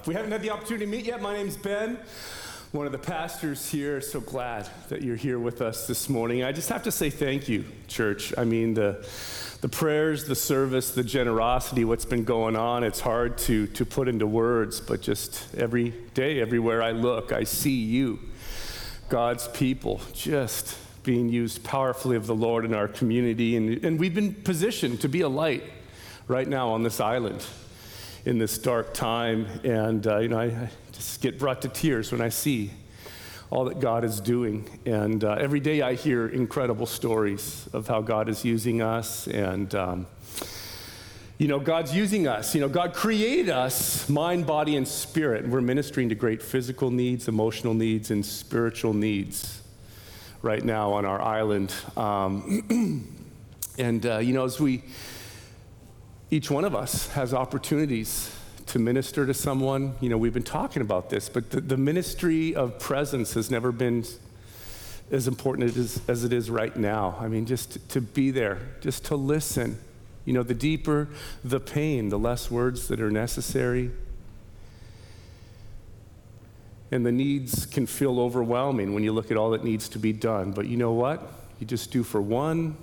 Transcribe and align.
if 0.00 0.06
we 0.06 0.14
haven't 0.14 0.32
had 0.32 0.40
the 0.40 0.48
opportunity 0.48 0.86
to 0.86 0.90
meet 0.90 1.04
yet, 1.04 1.20
my 1.20 1.34
name's 1.34 1.58
Ben, 1.58 1.98
one 2.72 2.86
of 2.86 2.92
the 2.92 2.98
pastors 2.98 3.70
here. 3.70 4.00
So 4.00 4.18
glad 4.18 4.66
that 4.88 5.02
you're 5.02 5.14
here 5.14 5.38
with 5.38 5.60
us 5.60 5.86
this 5.86 6.08
morning. 6.08 6.42
I 6.42 6.52
just 6.52 6.70
have 6.70 6.82
to 6.84 6.90
say 6.90 7.10
thank 7.10 7.50
you, 7.50 7.66
church. 7.86 8.32
I 8.38 8.44
mean, 8.44 8.72
the, 8.72 9.06
the 9.60 9.68
prayers, 9.68 10.24
the 10.24 10.34
service, 10.34 10.92
the 10.92 11.04
generosity, 11.04 11.84
what's 11.84 12.06
been 12.06 12.24
going 12.24 12.56
on, 12.56 12.82
it's 12.82 13.00
hard 13.00 13.36
to, 13.38 13.66
to 13.66 13.84
put 13.84 14.08
into 14.08 14.26
words, 14.26 14.80
but 14.80 15.02
just 15.02 15.54
every 15.54 15.90
day, 16.14 16.40
everywhere 16.40 16.82
I 16.82 16.92
look, 16.92 17.30
I 17.30 17.44
see 17.44 17.82
you, 17.82 18.20
God's 19.10 19.48
people, 19.48 20.00
just 20.14 20.78
being 21.02 21.28
used 21.28 21.62
powerfully 21.62 22.16
of 22.16 22.26
the 22.26 22.34
Lord 22.34 22.64
in 22.64 22.72
our 22.72 22.88
community. 22.88 23.54
And, 23.54 23.84
and 23.84 24.00
we've 24.00 24.14
been 24.14 24.32
positioned 24.32 25.02
to 25.02 25.10
be 25.10 25.20
a 25.20 25.28
light 25.28 25.64
right 26.26 26.48
now 26.48 26.70
on 26.70 26.84
this 26.84 27.00
island 27.00 27.44
in 28.24 28.38
this 28.38 28.58
dark 28.58 28.92
time. 28.94 29.46
And, 29.64 30.06
uh, 30.06 30.18
you 30.18 30.28
know, 30.28 30.38
I, 30.38 30.44
I, 30.44 30.70
just 30.92 31.22
get 31.22 31.38
brought 31.38 31.62
to 31.62 31.68
tears 31.68 32.12
when 32.12 32.20
I 32.20 32.28
see 32.28 32.70
all 33.50 33.64
that 33.64 33.80
God 33.80 34.04
is 34.04 34.20
doing. 34.20 34.68
And 34.84 35.24
uh, 35.24 35.32
every 35.32 35.60
day 35.60 35.80
I 35.82 35.94
hear 35.94 36.28
incredible 36.28 36.86
stories 36.86 37.68
of 37.72 37.88
how 37.88 38.02
God 38.02 38.28
is 38.28 38.44
using 38.44 38.82
us. 38.82 39.26
And, 39.26 39.74
um, 39.74 40.06
you 41.38 41.48
know, 41.48 41.58
God's 41.58 41.96
using 41.96 42.28
us. 42.28 42.54
You 42.54 42.60
know, 42.60 42.68
God 42.68 42.92
created 42.92 43.48
us 43.48 44.08
mind, 44.10 44.46
body, 44.46 44.76
and 44.76 44.86
spirit. 44.86 45.44
And 45.44 45.52
we're 45.52 45.62
ministering 45.62 46.10
to 46.10 46.14
great 46.14 46.42
physical 46.42 46.90
needs, 46.90 47.28
emotional 47.28 47.72
needs, 47.72 48.10
and 48.10 48.24
spiritual 48.24 48.92
needs 48.92 49.62
right 50.42 50.62
now 50.62 50.92
on 50.92 51.06
our 51.06 51.20
island. 51.20 51.74
Um, 51.96 53.16
and, 53.78 54.04
uh, 54.04 54.18
you 54.18 54.34
know, 54.34 54.44
as 54.44 54.60
we 54.60 54.82
each 56.30 56.50
one 56.50 56.64
of 56.64 56.74
us 56.74 57.08
has 57.08 57.34
opportunities 57.34 58.34
to 58.66 58.78
minister 58.78 59.26
to 59.26 59.34
someone. 59.34 59.96
You 60.00 60.08
know, 60.08 60.18
we've 60.18 60.32
been 60.32 60.42
talking 60.42 60.80
about 60.80 61.10
this, 61.10 61.28
but 61.28 61.50
the, 61.50 61.60
the 61.60 61.76
ministry 61.76 62.54
of 62.54 62.78
presence 62.78 63.34
has 63.34 63.50
never 63.50 63.72
been 63.72 64.04
as 65.10 65.26
important 65.26 65.76
as, 65.76 66.00
as 66.06 66.22
it 66.22 66.32
is 66.32 66.50
right 66.50 66.74
now. 66.76 67.16
I 67.18 67.26
mean, 67.26 67.46
just 67.46 67.72
to, 67.72 67.78
to 67.88 68.00
be 68.00 68.30
there, 68.30 68.58
just 68.80 69.04
to 69.06 69.16
listen. 69.16 69.78
You 70.24 70.34
know, 70.34 70.44
the 70.44 70.54
deeper 70.54 71.08
the 71.42 71.58
pain, 71.58 72.10
the 72.10 72.18
less 72.18 72.50
words 72.50 72.86
that 72.88 73.00
are 73.00 73.10
necessary. 73.10 73.90
And 76.92 77.04
the 77.04 77.12
needs 77.12 77.66
can 77.66 77.86
feel 77.86 78.20
overwhelming 78.20 78.94
when 78.94 79.02
you 79.02 79.12
look 79.12 79.30
at 79.32 79.36
all 79.36 79.50
that 79.50 79.64
needs 79.64 79.88
to 79.90 79.98
be 79.98 80.12
done. 80.12 80.52
But 80.52 80.66
you 80.66 80.76
know 80.76 80.92
what? 80.92 81.22
You 81.58 81.66
just 81.66 81.90
do 81.90 82.04
for 82.04 82.20
one 82.20 82.76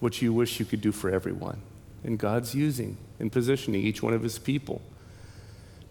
what 0.00 0.22
you 0.22 0.32
wish 0.32 0.58
you 0.58 0.66
could 0.66 0.80
do 0.80 0.92
for 0.92 1.10
everyone. 1.10 1.60
And 2.04 2.18
God's 2.18 2.54
using 2.54 2.98
and 3.18 3.32
positioning 3.32 3.80
each 3.80 4.02
one 4.02 4.12
of 4.12 4.22
his 4.22 4.38
people 4.38 4.82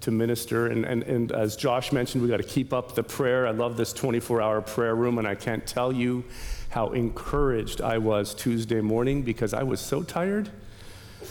to 0.01 0.11
minister. 0.11 0.67
And, 0.67 0.85
and, 0.85 1.03
and 1.03 1.31
as 1.31 1.55
Josh 1.55 1.91
mentioned, 1.91 2.21
we 2.21 2.29
got 2.29 2.37
to 2.37 2.43
keep 2.43 2.71
up 2.73 2.93
the 2.93 3.03
prayer. 3.03 3.47
I 3.47 3.51
love 3.51 3.77
this 3.77 3.93
24 3.93 4.41
hour 4.41 4.61
prayer 4.61 4.95
room, 4.95 5.17
and 5.17 5.27
I 5.27 5.35
can't 5.35 5.65
tell 5.65 5.91
you 5.91 6.23
how 6.69 6.89
encouraged 6.89 7.81
I 7.81 7.97
was 7.97 8.33
Tuesday 8.33 8.81
morning 8.81 9.21
because 9.21 9.53
I 9.53 9.63
was 9.63 9.79
so 9.79 10.03
tired. 10.03 10.49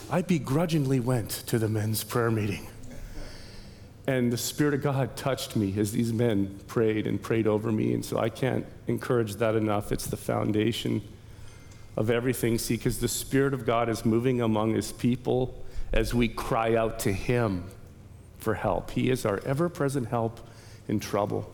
I 0.09 0.21
begrudgingly 0.21 0.99
went 0.99 1.29
to 1.47 1.59
the 1.59 1.69
men's 1.69 2.03
prayer 2.03 2.31
meeting. 2.31 2.67
And 4.07 4.33
the 4.33 4.37
Spirit 4.37 4.73
of 4.73 4.81
God 4.81 5.15
touched 5.15 5.55
me 5.55 5.77
as 5.79 5.91
these 5.91 6.11
men 6.11 6.59
prayed 6.67 7.07
and 7.07 7.21
prayed 7.21 7.47
over 7.47 7.71
me. 7.71 7.93
And 7.93 8.03
so 8.03 8.17
I 8.17 8.29
can't 8.29 8.65
encourage 8.87 9.35
that 9.35 9.55
enough. 9.55 9.91
It's 9.91 10.07
the 10.07 10.17
foundation 10.17 11.01
of 11.95 12.09
everything. 12.09 12.57
See, 12.57 12.75
because 12.75 12.99
the 12.99 13.07
Spirit 13.07 13.53
of 13.53 13.65
God 13.65 13.89
is 13.89 14.05
moving 14.05 14.41
among 14.41 14.73
His 14.73 14.91
people 14.91 15.63
as 15.91 16.13
we 16.13 16.27
cry 16.27 16.75
out 16.75 16.99
to 16.99 17.11
Him 17.11 17.65
for 18.37 18.53
help. 18.55 18.91
He 18.91 19.09
is 19.09 19.25
our 19.25 19.39
ever 19.45 19.69
present 19.69 20.09
help 20.09 20.39
in 20.87 20.99
trouble. 20.99 21.51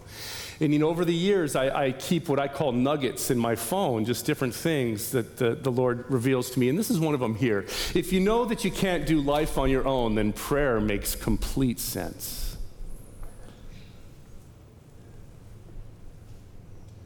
And 0.60 0.73
you 0.73 0.80
know, 0.80 0.90
over 0.90 1.06
the 1.06 1.14
years, 1.14 1.56
I, 1.56 1.86
I, 1.86 1.92
keep 1.94 2.28
what 2.28 2.40
I 2.40 2.50
call 2.50 2.73
nuggets 2.73 3.32
in 3.32 3.38
my 3.38 3.56
phone, 3.56 4.04
just 4.04 4.26
different 4.26 4.54
things 4.54 5.12
that 5.12 5.38
the, 5.38 5.55
the 5.55 5.72
Lord 5.72 6.04
reveals 6.10 6.52
to 6.52 6.60
me. 6.60 6.67
And 6.67 6.78
this 6.78 6.89
is 6.89 6.99
one 6.99 7.14
of 7.14 7.22
them 7.22 7.36
here. 7.36 7.66
If 7.95 8.11
you 8.11 8.20
know 8.20 8.44
that 8.45 8.66
you 8.66 8.72
can't 8.72 9.05
do 9.05 9.22
life 9.22 9.58
on 9.58 9.70
your 9.70 9.88
own, 9.88 10.16
then 10.16 10.33
prayer 10.33 10.82
makes 10.82 11.16
complete 11.16 11.80
sense. 11.80 12.48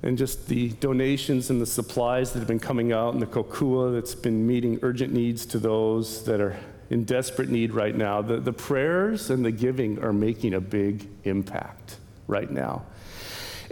And 0.04 0.18
just 0.18 0.48
the 0.48 0.70
donations 0.74 1.50
and 1.50 1.62
the 1.62 1.66
supplies 1.66 2.34
that 2.34 2.40
have 2.40 2.48
been 2.48 2.60
coming 2.60 2.92
out 2.92 3.14
and 3.14 3.22
the 3.22 3.26
kokua 3.26 3.94
that's 3.94 4.14
been 4.14 4.46
meeting 4.46 4.78
urgent 4.82 5.14
needs 5.14 5.46
to 5.46 5.58
those 5.58 6.26
that 6.26 6.42
are 6.42 6.58
in 6.90 7.06
desperate 7.06 7.50
need 7.50 7.72
right 7.72 7.96
now. 7.96 8.22
The, 8.22 8.38
the 8.38 8.52
prayers 8.52 9.30
and 9.30 9.46
the 9.46 9.52
giving 9.52 10.04
are 10.04 10.12
making 10.12 10.54
a 10.54 10.62
big 10.62 11.08
impact 11.24 11.98
right 12.28 12.52
now. 12.52 12.84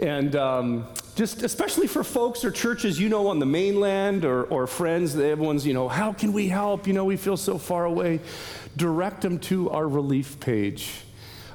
And 0.00 0.34
um, 0.34 0.86
just 1.14 1.42
especially 1.42 1.86
for 1.86 2.02
folks 2.02 2.44
or 2.44 2.50
churches 2.50 2.98
you 2.98 3.10
know 3.10 3.28
on 3.28 3.38
the 3.38 3.46
mainland 3.46 4.24
or, 4.24 4.44
or 4.44 4.66
friends, 4.66 5.14
everyone's, 5.14 5.66
you 5.66 5.74
know, 5.74 5.86
how 5.86 6.14
can 6.14 6.32
we 6.32 6.48
help? 6.48 6.86
You 6.86 6.94
know, 6.94 7.04
we 7.04 7.18
feel 7.18 7.36
so 7.36 7.58
far 7.58 7.84
away. 7.84 8.20
Direct 8.76 9.20
them 9.20 9.38
to 9.40 9.70
our 9.70 9.86
relief 9.86 10.40
page 10.40 10.90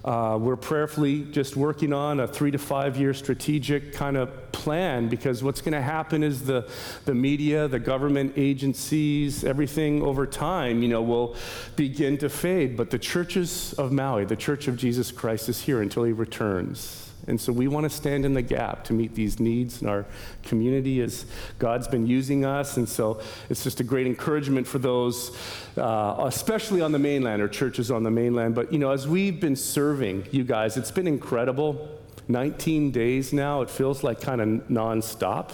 uh, 0.07 0.37
we're 0.37 0.55
prayerfully 0.55 1.23
just 1.31 1.57
working 1.57 1.91
on 1.91 2.21
a 2.21 2.27
three 2.27 2.49
to 2.49 2.57
five 2.57 2.95
year 2.95 3.13
strategic 3.13 3.91
kind 3.91 4.15
of 4.15 4.51
plan 4.53 5.09
because 5.09 5.43
what's 5.43 5.59
going 5.59 5.73
to 5.73 5.81
happen 5.81 6.23
is 6.23 6.45
the, 6.45 6.65
the 7.03 7.13
media, 7.13 7.67
the 7.67 7.79
government 7.79 8.31
agencies, 8.37 9.43
everything 9.43 10.01
over 10.01 10.25
time, 10.25 10.81
you 10.81 10.87
know, 10.87 11.01
will 11.01 11.35
begin 11.75 12.17
to 12.17 12.29
fade. 12.29 12.77
But 12.77 12.89
the 12.89 12.97
churches 12.97 13.73
of 13.73 13.91
Maui, 13.91 14.23
the 14.23 14.37
Church 14.37 14.69
of 14.69 14.77
Jesus 14.77 15.11
Christ, 15.11 15.49
is 15.49 15.61
here 15.61 15.81
until 15.81 16.05
he 16.05 16.13
returns. 16.13 17.06
And 17.27 17.39
so 17.39 17.51
we 17.51 17.67
want 17.67 17.83
to 17.83 17.89
stand 17.89 18.25
in 18.25 18.33
the 18.33 18.41
gap 18.41 18.85
to 18.85 18.93
meet 18.93 19.13
these 19.13 19.39
needs 19.39 19.81
in 19.81 19.89
our 19.89 20.05
community 20.43 21.01
as 21.01 21.25
God's 21.59 21.87
been 21.87 22.07
using 22.07 22.45
us. 22.45 22.77
And 22.77 22.87
so 22.87 23.21
it's 23.49 23.63
just 23.63 23.81
a 23.81 23.83
great 23.83 24.07
encouragement 24.07 24.65
for 24.65 24.79
those, 24.79 25.35
uh, 25.77 26.15
especially 26.19 26.81
on 26.81 26.93
the 26.93 26.99
mainland 26.99 27.41
or 27.41 27.49
churches 27.49 27.91
on 27.91 28.03
the 28.03 28.11
mainland. 28.11 28.55
But, 28.55 28.71
you 28.71 28.79
know, 28.79 28.91
as 28.91 29.07
we've 29.07 29.39
been 29.39 29.57
serving 29.57 30.27
you 30.31 30.45
guys, 30.45 30.77
it's 30.77 30.91
been 30.91 31.07
incredible. 31.07 31.99
19 32.29 32.91
days 32.91 33.33
now, 33.33 33.61
it 33.61 33.69
feels 33.69 34.03
like 34.03 34.21
kind 34.21 34.41
of 34.41 34.47
nonstop. 34.69 35.51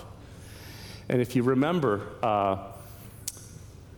And 1.10 1.22
if 1.22 1.36
you 1.36 1.44
remember, 1.44 2.08
uh, 2.22 2.58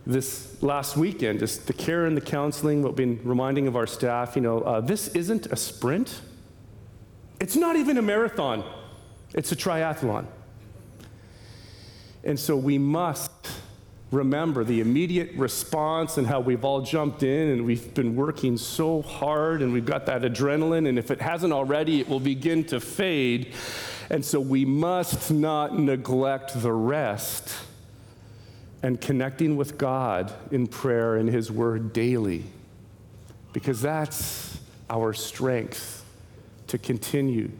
this 0.06 0.62
last 0.62 0.96
weekend, 0.96 1.40
just 1.40 1.66
the 1.66 1.72
care 1.72 2.06
and 2.06 2.16
the 2.16 2.20
counseling, 2.20 2.82
what 2.82 2.96
we've 2.96 3.18
been 3.18 3.20
reminding 3.28 3.66
of 3.66 3.76
our 3.76 3.86
staff, 3.86 4.36
you 4.36 4.42
know, 4.42 4.60
uh, 4.60 4.80
this 4.80 5.08
isn't 5.08 5.46
a 5.46 5.56
sprint. 5.56 6.20
It's 7.38 7.56
not 7.56 7.76
even 7.76 7.98
a 7.98 8.02
marathon, 8.02 8.64
it's 9.34 9.52
a 9.52 9.56
triathlon. 9.56 10.26
And 12.24 12.38
so 12.38 12.56
we 12.56 12.78
must 12.78 13.30
remember 14.10 14.64
the 14.64 14.80
immediate 14.80 15.32
response 15.36 16.16
and 16.16 16.26
how 16.26 16.40
we've 16.40 16.64
all 16.64 16.80
jumped 16.80 17.22
in 17.22 17.50
and 17.50 17.66
we've 17.66 17.92
been 17.94 18.16
working 18.16 18.56
so 18.56 19.02
hard 19.02 19.62
and 19.62 19.72
we've 19.72 19.84
got 19.86 20.06
that 20.06 20.22
adrenaline, 20.22 20.88
and 20.88 20.98
if 20.98 21.10
it 21.10 21.20
hasn't 21.20 21.52
already, 21.52 22.00
it 22.00 22.08
will 22.08 22.20
begin 22.20 22.64
to 22.64 22.80
fade. 22.80 23.52
And 24.10 24.24
so 24.24 24.40
we 24.40 24.64
must 24.64 25.30
not 25.30 25.78
neglect 25.78 26.60
the 26.62 26.72
rest 26.72 27.54
and 28.82 29.00
connecting 29.00 29.56
with 29.56 29.76
God 29.78 30.32
in 30.52 30.66
prayer 30.68 31.16
and 31.16 31.28
His 31.28 31.50
Word 31.50 31.92
daily, 31.92 32.44
because 33.52 33.82
that's 33.82 34.58
our 34.88 35.12
strength 35.12 35.95
to 36.68 36.78
continue 36.78 37.50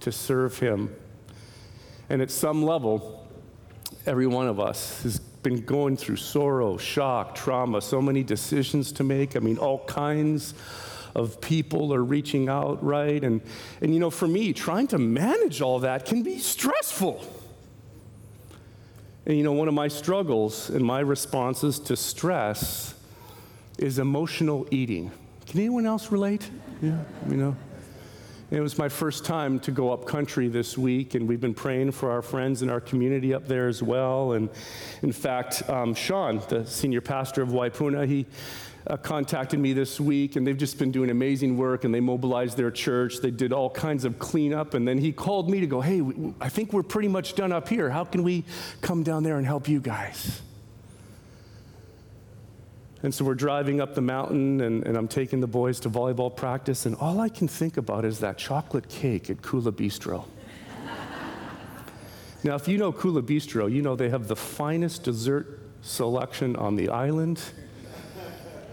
to 0.00 0.12
serve 0.12 0.58
Him. 0.58 0.94
And 2.08 2.22
at 2.22 2.30
some 2.30 2.62
level, 2.62 3.26
every 4.06 4.26
one 4.26 4.48
of 4.48 4.58
us 4.58 5.02
has 5.02 5.18
been 5.18 5.64
going 5.64 5.96
through 5.96 6.16
sorrow, 6.16 6.76
shock, 6.76 7.34
trauma, 7.34 7.80
so 7.80 8.00
many 8.00 8.22
decisions 8.22 8.92
to 8.92 9.04
make. 9.04 9.36
I 9.36 9.40
mean, 9.40 9.58
all 9.58 9.84
kinds 9.84 10.54
of 11.14 11.40
people 11.40 11.92
are 11.92 12.02
reaching 12.02 12.48
out, 12.48 12.82
right? 12.82 13.22
And, 13.22 13.40
and 13.80 13.92
you 13.92 14.00
know, 14.00 14.10
for 14.10 14.28
me, 14.28 14.52
trying 14.52 14.86
to 14.88 14.98
manage 14.98 15.60
all 15.60 15.80
that 15.80 16.06
can 16.06 16.22
be 16.22 16.38
stressful. 16.38 17.24
And 19.26 19.36
you 19.36 19.44
know, 19.44 19.52
one 19.52 19.68
of 19.68 19.74
my 19.74 19.88
struggles 19.88 20.70
and 20.70 20.84
my 20.84 21.00
responses 21.00 21.78
to 21.80 21.96
stress 21.96 22.94
is 23.78 23.98
emotional 23.98 24.66
eating. 24.70 25.10
Can 25.46 25.60
anyone 25.60 25.86
else 25.86 26.10
relate? 26.10 26.50
Yeah, 26.82 26.98
you 27.28 27.36
know. 27.36 27.56
It 28.50 28.60
was 28.60 28.78
my 28.78 28.88
first 28.88 29.26
time 29.26 29.60
to 29.60 29.70
go 29.70 29.92
up 29.92 30.06
country 30.06 30.48
this 30.48 30.78
week, 30.78 31.14
and 31.14 31.28
we've 31.28 31.40
been 31.40 31.52
praying 31.52 31.92
for 31.92 32.10
our 32.10 32.22
friends 32.22 32.62
in 32.62 32.70
our 32.70 32.80
community 32.80 33.34
up 33.34 33.46
there 33.46 33.68
as 33.68 33.82
well. 33.82 34.32
And 34.32 34.48
in 35.02 35.12
fact, 35.12 35.68
um, 35.68 35.92
Sean, 35.92 36.40
the 36.48 36.64
senior 36.64 37.02
pastor 37.02 37.42
of 37.42 37.50
Waipuna, 37.50 38.06
he 38.06 38.24
uh, 38.86 38.96
contacted 38.96 39.60
me 39.60 39.74
this 39.74 40.00
week, 40.00 40.36
and 40.36 40.46
they've 40.46 40.56
just 40.56 40.78
been 40.78 40.90
doing 40.90 41.10
amazing 41.10 41.58
work, 41.58 41.84
and 41.84 41.94
they 41.94 42.00
mobilized 42.00 42.56
their 42.56 42.70
church. 42.70 43.18
They 43.18 43.30
did 43.30 43.52
all 43.52 43.68
kinds 43.68 44.06
of 44.06 44.18
cleanup, 44.18 44.72
and 44.72 44.88
then 44.88 44.96
he 44.96 45.12
called 45.12 45.50
me 45.50 45.60
to 45.60 45.66
go, 45.66 45.82
Hey, 45.82 46.02
I 46.40 46.48
think 46.48 46.72
we're 46.72 46.82
pretty 46.82 47.08
much 47.08 47.34
done 47.34 47.52
up 47.52 47.68
here. 47.68 47.90
How 47.90 48.04
can 48.04 48.22
we 48.22 48.44
come 48.80 49.02
down 49.02 49.24
there 49.24 49.36
and 49.36 49.44
help 49.44 49.68
you 49.68 49.78
guys? 49.78 50.40
And 53.02 53.14
so 53.14 53.24
we're 53.24 53.34
driving 53.34 53.80
up 53.80 53.94
the 53.94 54.00
mountain, 54.00 54.60
and, 54.60 54.84
and, 54.84 54.96
I'm 54.96 55.06
taking 55.06 55.40
the 55.40 55.46
boys 55.46 55.78
to 55.80 55.90
volleyball 55.90 56.34
practice, 56.34 56.84
and 56.84 56.96
all 56.96 57.20
I 57.20 57.28
can 57.28 57.46
think 57.46 57.76
about 57.76 58.04
is 58.04 58.18
that 58.20 58.38
chocolate 58.38 58.88
cake 58.88 59.30
at 59.30 59.36
Kula 59.36 59.70
Bistro. 59.70 60.24
now, 62.42 62.56
if 62.56 62.66
you 62.66 62.76
know 62.76 62.92
Kula 62.92 63.22
Bistro, 63.22 63.72
you 63.72 63.82
know 63.82 63.94
they 63.94 64.08
have 64.08 64.26
the 64.26 64.34
finest 64.34 65.04
dessert 65.04 65.60
selection 65.82 66.56
on 66.56 66.74
the 66.74 66.88
island. 66.88 67.40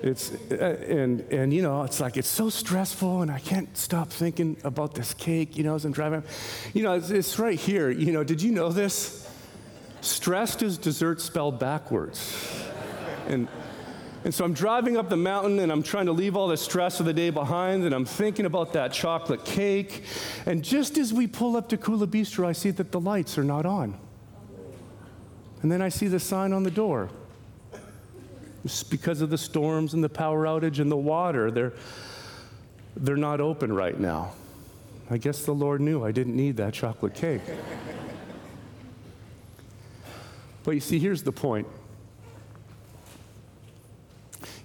It's, 0.02 0.32
uh, 0.52 0.56
and, 0.88 1.22
and, 1.32 1.54
you 1.54 1.62
know, 1.62 1.84
it's 1.84 2.00
like, 2.00 2.18
it's 2.18 2.28
so 2.28 2.50
stressful, 2.50 3.22
and 3.22 3.30
I 3.30 3.40
can't 3.40 3.76
stop 3.78 4.10
thinking 4.10 4.58
about 4.64 4.96
this 4.96 5.14
cake, 5.14 5.56
you 5.56 5.64
know, 5.64 5.76
as 5.76 5.86
I'm 5.86 5.92
driving. 5.92 6.24
You 6.74 6.82
know, 6.82 6.94
it's, 6.94 7.12
it's 7.12 7.38
right 7.38 7.60
here. 7.60 7.92
You 7.92 8.12
know, 8.12 8.24
did 8.24 8.42
you 8.42 8.52
know 8.52 8.70
this? 8.70 9.30
Stressed 10.02 10.62
is 10.62 10.78
dessert 10.78 11.22
spelled 11.22 11.60
backwards. 11.60 12.36
And 13.28 13.48
and 14.26 14.34
so 14.34 14.44
I'm 14.44 14.54
driving 14.54 14.98
up 14.98 15.08
the 15.08 15.16
mountain 15.16 15.60
and 15.60 15.72
I'm 15.72 15.84
trying 15.84 16.08
to 16.08 16.12
leave 16.12 16.36
all 16.36 16.48
the 16.48 16.58
stress 16.58 17.00
of 17.00 17.06
the 17.06 17.14
day 17.14 17.30
behind 17.30 17.84
and 17.84 17.94
I'm 17.94 18.06
thinking 18.06 18.48
about 18.48 18.74
that 18.74 18.92
chocolate 18.92 19.46
cake. 19.46 20.04
And 20.48 20.64
just 20.64 20.98
as 20.98 21.14
we 21.14 21.28
pull 21.28 21.56
up 21.56 21.70
to 21.70 21.78
Kula 21.78 22.08
Bistro, 22.08 22.48
I 22.48 22.52
see 22.52 22.72
that 22.72 22.92
the 22.92 23.00
lights 23.00 23.38
are 23.38 23.44
not 23.44 23.68
on. 23.68 23.96
And 25.62 25.72
then 25.72 25.80
I 25.80 25.90
see 25.90 26.08
the 26.08 26.20
sign 26.20 26.54
on 26.54 26.64
the 26.64 26.72
door. 26.72 27.12
It's 28.64 28.82
because 28.82 29.22
of 29.22 29.30
the 29.30 29.38
storms 29.38 29.94
and 29.94 30.04
the 30.04 30.10
power 30.10 30.46
outage 30.46 30.80
and 30.80 30.92
the 30.92 30.98
water. 30.98 31.52
They're, 31.52 31.74
they're 32.98 33.16
not 33.18 33.40
open 33.40 33.72
right 33.72 34.00
now. 34.00 34.34
I 35.12 35.18
guess 35.18 35.46
the 35.46 35.54
Lord 35.54 35.82
knew 35.82 36.04
I 36.04 36.12
didn't 36.12 36.36
need 36.36 36.58
that 36.58 36.74
chocolate 36.74 37.14
cake. 37.14 37.42
but 40.64 40.72
you 40.72 40.80
see, 40.80 40.98
here's 40.98 41.22
the 41.22 41.32
point 41.32 41.68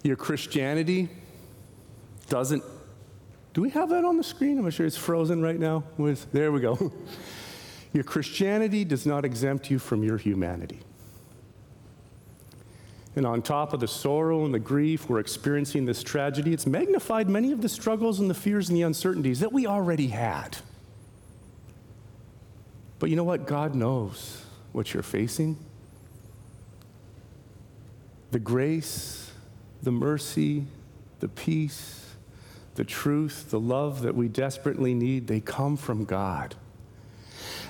your 0.02 0.17
Christianity 0.17 1.08
doesn't. 2.29 2.62
Do 3.52 3.61
we 3.61 3.70
have 3.70 3.91
that 3.91 4.05
on 4.05 4.17
the 4.17 4.25
screen? 4.25 4.58
I'm 4.58 4.70
sure 4.70 4.87
it's 4.87 4.97
frozen 4.97 5.43
right 5.43 5.58
now. 5.58 5.85
With, 5.97 6.31
there 6.32 6.52
we 6.52 6.61
go. 6.61 6.93
Your 7.93 8.05
Christianity 8.05 8.85
does 8.85 9.05
not 9.05 9.25
exempt 9.25 9.70
you 9.70 9.81
from 9.81 10.05
your 10.05 10.17
humanity. 10.17 10.79
And 13.17 13.26
on 13.26 13.43
top 13.43 13.73
of 13.73 13.81
the 13.81 13.88
sorrow 13.88 14.44
and 14.44 14.55
the 14.55 14.61
grief 14.61 15.08
we're 15.08 15.19
experiencing 15.19 15.85
this 15.85 16.02
tragedy, 16.02 16.52
it's 16.52 16.67
magnified 16.67 17.29
many 17.29 17.50
of 17.50 17.61
the 17.61 17.69
struggles 17.69 18.20
and 18.20 18.31
the 18.31 18.35
fears 18.35 18.69
and 18.69 18.79
the 18.79 18.82
uncertainties 18.82 19.41
that 19.41 19.52
we 19.52 19.67
already 19.67 20.06
had. 20.06 20.58
But 23.00 23.11
you 23.11 23.17
know 23.17 23.25
what? 23.25 23.47
God 23.47 23.75
knows 23.75 24.44
what 24.70 24.94
you're 24.94 25.02
facing. 25.02 25.58
The 28.31 28.38
grace 28.38 29.30
the 29.82 29.93
mercy, 29.93 30.67
the 31.21 31.29
peace, 31.29 32.15
the 32.75 32.85
truth, 32.85 33.50
the 33.50 33.61
love 33.61 34.03
that 34.03 34.15
we 34.15 34.29
desperately 34.29 34.94
need, 34.94 35.27
they 35.27 35.41
come 35.41 35.77
from 35.77 36.05
God. 36.05 36.55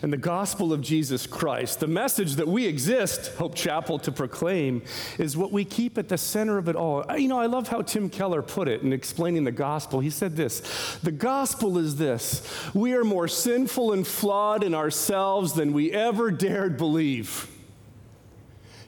And 0.03 0.13
the 0.13 0.17
gospel 0.17 0.73
of 0.73 0.81
Jesus 0.81 1.27
Christ, 1.27 1.81
the 1.81 1.87
message 1.87 2.37
that 2.37 2.49
we 2.49 2.65
exist, 2.67 3.35
Hope 3.35 3.55
Chapel, 3.55 3.99
to 4.01 4.13
proclaim, 4.13 4.83
is 5.19 5.37
what 5.37 5.53
we 5.53 5.65
keep 5.65 5.99
at 5.99 6.09
the 6.09 6.17
center 6.17 6.57
of 6.57 6.69
it 6.69 6.77
all. 6.77 7.05
You 7.15 7.29
know, 7.29 7.39
I 7.39 7.47
love 7.47 7.69
how 7.69 7.83
Tim 7.83 8.09
Keller 8.09 8.41
put 8.41 8.67
it 8.67 8.83
in 8.83 8.95
explaining 8.95 9.45
the 9.45 9.53
gospel. 9.53 10.01
He 10.01 10.11
said 10.11 10.37
this 10.37 10.99
The 11.03 11.13
gospel 11.13 11.77
is 11.77 11.97
this 11.97 12.43
we 12.75 12.95
are 12.95 13.05
more 13.05 13.29
sinful 13.29 13.93
and 13.93 14.07
flawed 14.07 14.65
in 14.65 14.75
ourselves 14.75 15.53
than 15.53 15.73
we 15.73 15.93
ever 15.93 16.31
dared 16.31 16.79
believe. 16.79 17.49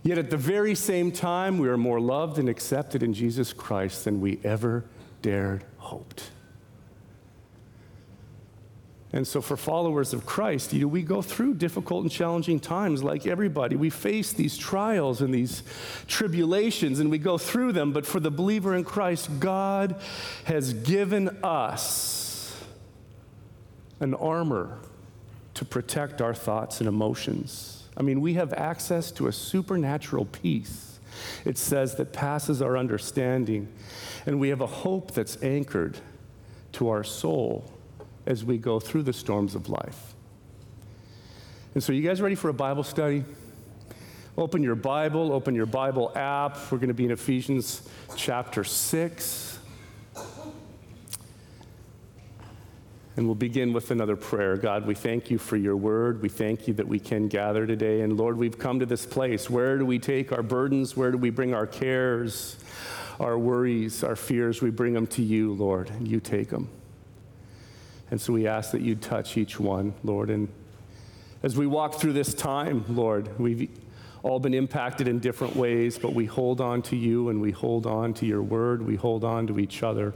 Yet 0.03 0.19
at 0.19 0.31
the 0.31 0.37
very 0.37 0.75
same 0.75 1.13
time, 1.13 1.59
we 1.59 1.69
are 1.69 1.77
more 1.77 2.01
loved 2.01 2.39
and 2.39 2.49
accepted 2.49 3.03
in 3.03 3.15
Jesus 3.15 3.53
Christ 3.53 4.05
than 4.05 4.21
we 4.21 4.41
ever 4.43 4.85
dared 5.23 5.65
hoped. 5.79 6.31
And 9.15 9.27
so, 9.27 9.43
for 9.43 9.59
followers 9.59 10.15
of 10.15 10.25
Christ, 10.25 10.73
you 10.73 10.81
know, 10.81 10.89
we 10.89 11.03
go 11.03 11.21
through 11.21 11.55
difficult 11.55 12.03
and 12.03 12.11
challenging 12.11 12.59
times 12.59 13.03
like 13.03 13.27
everybody. 13.27 13.77
We 13.77 13.91
face 13.91 14.33
these 14.33 14.57
trials 14.57 15.21
and 15.21 15.35
these 15.35 15.63
tribulations, 16.09 16.99
and 16.99 17.11
we 17.11 17.19
go 17.19 17.37
through 17.37 17.73
them. 17.73 17.93
But 17.93 18.07
for 18.07 18.21
the 18.21 18.31
believer 18.31 18.75
in 18.75 18.85
Christ, 18.85 19.29
God 19.39 20.01
has 20.45 20.73
given 20.73 21.29
us 21.43 22.65
an 24.01 24.15
armor 24.15 24.79
to 25.55 25.65
protect 25.67 26.23
our 26.23 26.35
thoughts 26.35 26.81
and 26.81 26.89
emotions. 26.89 27.82
I 27.97 28.03
mean, 28.03 28.21
we 28.21 28.35
have 28.35 28.53
access 28.53 29.11
to 29.13 29.27
a 29.27 29.33
supernatural 29.33 30.25
peace, 30.25 30.99
it 31.45 31.59
says, 31.59 31.97
that 31.97 32.13
passes 32.13 32.63
our 32.63 32.77
understanding. 32.77 33.69
And 34.25 34.41
we 34.41 34.49
have 34.49 34.61
a 34.61 34.67
hope 34.67 35.13
that's 35.13 35.43
anchored 35.43 35.99
to 36.73 36.89
our 36.89 37.05
soul 37.05 37.71
as 38.25 38.45
we 38.45 38.57
go 38.57 38.81
through 38.81 39.03
the 39.03 39.13
storms 39.13 39.55
of 39.55 39.69
life. 39.69 40.15
And 41.75 41.83
so, 41.83 41.93
you 41.93 42.03
guys 42.03 42.21
ready 42.21 42.35
for 42.35 42.49
a 42.49 42.55
Bible 42.55 42.85
study? 42.85 43.25
Open 44.37 44.63
your 44.63 44.75
Bible, 44.75 45.33
open 45.33 45.55
your 45.55 45.67
Bible 45.67 46.13
app. 46.15 46.57
We're 46.71 46.79
going 46.79 46.89
to 46.89 46.95
be 46.95 47.05
in 47.05 47.11
Ephesians 47.11 47.87
chapter 48.17 48.65
6. 48.65 49.52
And 53.17 53.27
we'll 53.27 53.35
begin 53.35 53.75
with 53.75 53.91
another 53.91 54.17
prayer. 54.17 54.57
God, 54.57 54.87
we 54.87 54.95
thank 54.95 55.31
you 55.31 55.37
for 55.37 55.59
your 55.59 55.77
word. 55.77 56.23
We 56.23 56.31
thank 56.31 56.67
you 56.67 56.73
that 56.75 56.89
we 56.89 56.99
can 56.99 57.29
gather 57.29 57.67
today. 57.67 58.01
And 58.01 58.17
Lord, 58.17 58.39
we've 58.39 58.59
come 58.59 58.81
to 58.81 58.87
this 58.87 59.05
place. 59.05 59.51
Where 59.51 59.77
do 59.77 59.85
we 59.85 59.99
take 59.99 60.33
our 60.33 60.43
burdens? 60.43 60.97
Where 60.97 61.11
do 61.11 61.19
we 61.19 61.29
bring 61.29 61.53
our 61.53 61.67
cares, 61.67 62.57
our 63.21 63.39
worries, 63.39 64.03
our 64.03 64.17
fears? 64.17 64.63
We 64.63 64.71
bring 64.71 64.95
them 64.95 65.07
to 65.09 65.23
you, 65.23 65.53
Lord, 65.53 65.91
and 65.91 66.09
you 66.09 66.21
take 66.21 66.49
them. 66.49 66.71
And 68.11 68.19
so 68.19 68.33
we 68.33 68.47
ask 68.47 68.71
that 68.71 68.81
you 68.81 68.95
touch 68.95 69.37
each 69.37 69.61
one, 69.61 69.93
Lord. 70.03 70.31
And 70.31 70.49
as 71.43 71.55
we 71.55 71.67
walk 71.67 71.97
through 71.97 72.15
this 72.15 72.33
time, 72.33 72.85
Lord, 72.89 73.39
we've 73.39 73.69
all 74.23 74.41
been 74.41 74.55
impacted 74.55 75.07
in 75.07 75.19
different 75.19 75.55
ways, 75.55 75.99
but 75.99 76.15
we 76.15 76.25
hold 76.25 76.63
on 76.63 76.81
to 76.83 76.97
you 76.97 77.29
and 77.29 77.43
we 77.43 77.51
hold 77.51 77.87
on 77.87 78.15
to 78.15 78.27
your 78.27 78.43
word. 78.43 78.81
We 78.81 78.97
hold 78.97 79.23
on 79.23 79.47
to 79.49 79.59
each 79.59 79.83
other. 79.83 80.15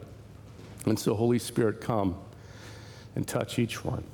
And 0.87 0.99
so, 0.99 1.15
Holy 1.15 1.39
Spirit, 1.39 1.83
come 1.83 2.17
and 3.17 3.27
touch 3.27 3.59
each 3.59 3.85
one. 3.85 4.05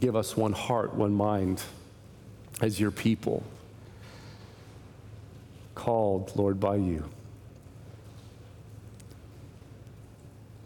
Give 0.00 0.16
us 0.16 0.36
one 0.36 0.52
heart, 0.52 0.94
one 0.94 1.12
mind 1.12 1.62
as 2.62 2.80
your 2.80 2.90
people, 2.90 3.42
called, 5.74 6.32
Lord, 6.36 6.58
by 6.58 6.76
you 6.76 7.04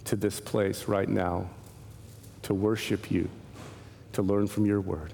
to 0.05 0.17
this 0.17 0.41
place 0.41 0.87
right 0.87 1.09
now 1.09 1.49
to 2.43 2.55
worship 2.55 3.11
you, 3.11 3.29
to 4.13 4.23
learn 4.23 4.47
from 4.47 4.65
your 4.65 4.81
word. 4.81 5.13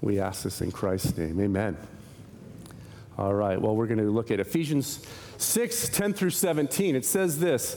We 0.00 0.18
ask 0.18 0.42
this 0.42 0.60
in 0.60 0.72
Christ's 0.72 1.16
name. 1.16 1.40
Amen. 1.40 1.76
All 3.18 3.34
right, 3.34 3.60
well, 3.60 3.76
we're 3.76 3.86
going 3.86 3.98
to 3.98 4.10
look 4.10 4.30
at 4.30 4.40
Ephesians 4.40 5.04
6 5.36 5.90
10 5.90 6.14
through 6.14 6.30
17. 6.30 6.96
It 6.96 7.04
says 7.04 7.38
this 7.38 7.76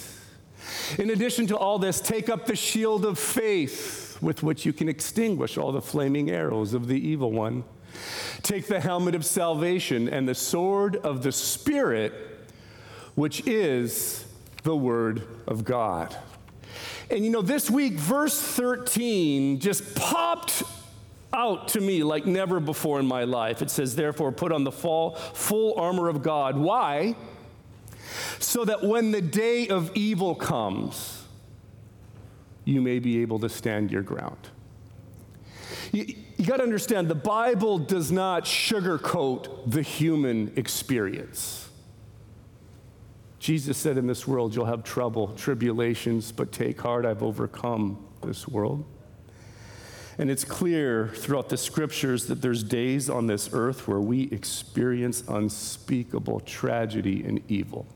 In 0.97 1.09
addition 1.09 1.47
to 1.47 1.57
all 1.57 1.79
this, 1.79 1.99
take 1.99 2.29
up 2.29 2.45
the 2.45 2.55
shield 2.55 3.05
of 3.05 3.17
faith 3.17 4.17
with 4.21 4.43
which 4.43 4.65
you 4.65 4.73
can 4.73 4.87
extinguish 4.87 5.57
all 5.57 5.71
the 5.71 5.81
flaming 5.81 6.29
arrows 6.29 6.73
of 6.73 6.87
the 6.87 7.07
evil 7.07 7.31
one. 7.31 7.63
Take 8.41 8.67
the 8.67 8.79
helmet 8.79 9.15
of 9.15 9.25
salvation 9.25 10.07
and 10.07 10.27
the 10.27 10.35
sword 10.35 10.95
of 10.97 11.23
the 11.23 11.31
Spirit, 11.31 12.13
which 13.15 13.45
is 13.47 14.25
the 14.63 14.75
Word 14.75 15.27
of 15.47 15.65
God. 15.65 16.15
And 17.09 17.25
you 17.25 17.31
know, 17.31 17.41
this 17.41 17.69
week, 17.69 17.93
verse 17.93 18.39
13 18.39 19.59
just 19.59 19.95
popped 19.95 20.63
out 21.33 21.69
to 21.69 21.81
me 21.81 22.03
like 22.03 22.25
never 22.25 22.59
before 22.59 22.99
in 22.99 23.05
my 23.05 23.23
life. 23.23 23.61
It 23.61 23.69
says, 23.69 23.95
Therefore, 23.95 24.31
put 24.31 24.51
on 24.51 24.63
the 24.63 24.71
full, 24.71 25.73
armor 25.77 26.07
of 26.07 26.23
God. 26.23 26.57
Why? 26.57 27.15
So 28.39 28.65
that 28.65 28.83
when 28.83 29.11
the 29.11 29.21
day 29.21 29.67
of 29.67 29.91
evil 29.95 30.35
comes, 30.35 31.23
you 32.65 32.81
may 32.81 32.99
be 32.99 33.21
able 33.21 33.39
to 33.39 33.49
stand 33.49 33.91
your 33.91 34.03
ground. 34.03 34.49
You, 35.91 36.05
you 36.37 36.45
got 36.45 36.57
to 36.57 36.63
understand, 36.63 37.07
the 37.07 37.15
Bible 37.15 37.77
does 37.77 38.11
not 38.11 38.45
sugarcoat 38.45 39.69
the 39.69 39.81
human 39.81 40.53
experience. 40.55 41.69
Jesus 43.39 43.77
said, 43.77 43.97
In 43.97 44.07
this 44.07 44.27
world 44.27 44.55
you'll 44.55 44.65
have 44.65 44.83
trouble, 44.83 45.29
tribulations, 45.35 46.31
but 46.31 46.51
take 46.51 46.79
heart, 46.81 47.05
I've 47.05 47.23
overcome 47.23 48.05
this 48.23 48.47
world. 48.47 48.85
And 50.17 50.29
it's 50.29 50.43
clear 50.43 51.07
throughout 51.07 51.49
the 51.49 51.57
scriptures 51.57 52.27
that 52.27 52.41
there's 52.41 52.63
days 52.63 53.09
on 53.09 53.27
this 53.27 53.49
earth 53.53 53.87
where 53.87 53.99
we 53.99 54.23
experience 54.29 55.23
unspeakable 55.27 56.41
tragedy 56.41 57.23
and 57.23 57.41
evil. 57.47 57.87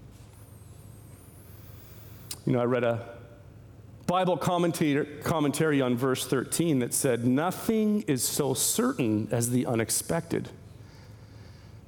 You 2.45 2.53
know, 2.53 2.59
I 2.59 2.65
read 2.65 2.83
a 2.83 3.07
Bible 4.05 4.37
commentary 4.37 5.81
on 5.81 5.97
verse 5.97 6.27
13 6.27 6.79
that 6.79 6.93
said, 6.93 7.25
Nothing 7.25 8.03
is 8.03 8.23
so 8.23 8.53
certain 8.53 9.27
as 9.31 9.49
the 9.49 9.65
unexpected. 9.65 10.49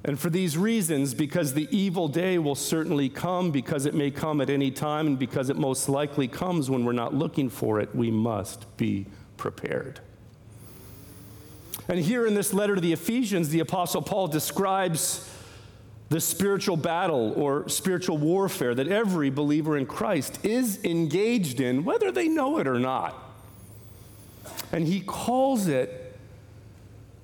And 0.04 0.18
for 0.18 0.30
these 0.30 0.56
reasons, 0.56 1.14
because 1.14 1.54
the 1.54 1.68
evil 1.76 2.08
day 2.08 2.38
will 2.38 2.54
certainly 2.54 3.08
come, 3.08 3.50
because 3.50 3.86
it 3.86 3.94
may 3.94 4.10
come 4.10 4.40
at 4.40 4.50
any 4.50 4.70
time, 4.70 5.06
and 5.06 5.18
because 5.18 5.48
it 5.48 5.56
most 5.56 5.88
likely 5.88 6.26
comes 6.26 6.70
when 6.70 6.84
we're 6.84 6.92
not 6.92 7.14
looking 7.14 7.48
for 7.48 7.80
it, 7.80 7.94
we 7.94 8.10
must 8.10 8.76
be 8.76 9.06
prepared. 9.36 10.00
And 11.88 12.00
here 12.00 12.26
in 12.26 12.34
this 12.34 12.52
letter 12.52 12.74
to 12.74 12.80
the 12.80 12.92
Ephesians, 12.92 13.50
the 13.50 13.60
Apostle 13.60 14.02
Paul 14.02 14.28
describes 14.28 15.28
the 16.08 16.20
spiritual 16.20 16.76
battle 16.76 17.32
or 17.36 17.68
spiritual 17.68 18.16
warfare 18.16 18.74
that 18.74 18.88
every 18.88 19.30
believer 19.30 19.76
in 19.76 19.84
Christ 19.84 20.44
is 20.44 20.82
engaged 20.84 21.60
in, 21.60 21.84
whether 21.84 22.10
they 22.10 22.28
know 22.28 22.58
it 22.58 22.66
or 22.66 22.78
not. 22.78 23.14
And 24.72 24.86
he 24.86 25.00
calls 25.00 25.66
it 25.66 26.16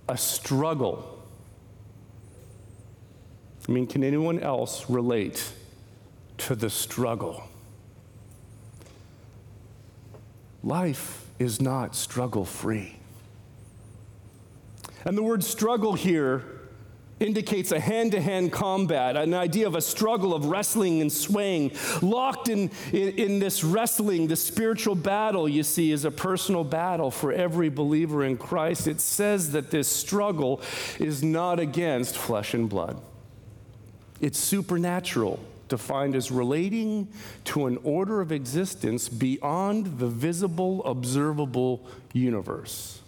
a 0.08 0.16
struggle. 0.16 1.22
I 3.66 3.72
mean, 3.72 3.86
can 3.86 4.04
anyone 4.04 4.38
else 4.40 4.88
relate 4.90 5.50
to 6.38 6.54
the 6.54 6.68
struggle? 6.68 7.42
Life 10.62 11.26
is 11.38 11.60
not 11.60 11.94
struggle 11.94 12.44
free. 12.44 12.96
And 15.06 15.16
the 15.16 15.22
word 15.22 15.42
struggle 15.42 15.94
here 15.94 16.44
indicates 17.20 17.72
a 17.72 17.80
hand 17.80 18.12
to 18.12 18.20
hand 18.20 18.52
combat, 18.52 19.16
an 19.16 19.34
idea 19.34 19.66
of 19.66 19.74
a 19.74 19.80
struggle 19.80 20.34
of 20.34 20.46
wrestling 20.46 21.00
and 21.00 21.12
swaying. 21.12 21.72
Locked 22.02 22.48
in, 22.48 22.70
in, 22.92 23.08
in, 23.10 23.38
this 23.38 23.62
wrestling, 23.62 24.26
the 24.26 24.36
spiritual 24.36 24.94
battle, 24.94 25.48
you 25.48 25.62
see, 25.62 25.92
is 25.92 26.04
a 26.04 26.10
personal 26.10 26.64
battle 26.64 27.10
for 27.10 27.32
every 27.32 27.68
believer 27.68 28.24
in 28.24 28.36
Christ. 28.36 28.86
It 28.86 29.00
says 29.00 29.52
that 29.52 29.70
this 29.70 29.88
struggle 29.88 30.60
is 30.98 31.22
not 31.22 31.60
against 31.60 32.16
flesh 32.16 32.54
and 32.54 32.68
blood, 32.68 33.00
it's 34.20 34.38
supernatural. 34.38 35.40
Defined 35.66 36.14
as 36.14 36.30
relating 36.30 37.08
to 37.46 37.64
an 37.64 37.78
order 37.84 38.20
of 38.20 38.30
existence 38.30 39.08
beyond 39.08 39.98
the 39.98 40.06
visible, 40.06 40.84
observable 40.84 41.80
universe. 42.12 43.00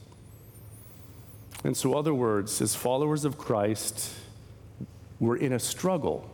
And 1.67 1.77
so, 1.77 1.95
other 1.95 2.15
words, 2.15 2.63
as 2.63 2.77
followers 2.77 3.25
of 3.25 3.39
Christ, 3.39 4.15
we're 5.19 5.37
in 5.37 5.53
a 5.53 5.59
struggle. 5.59 6.31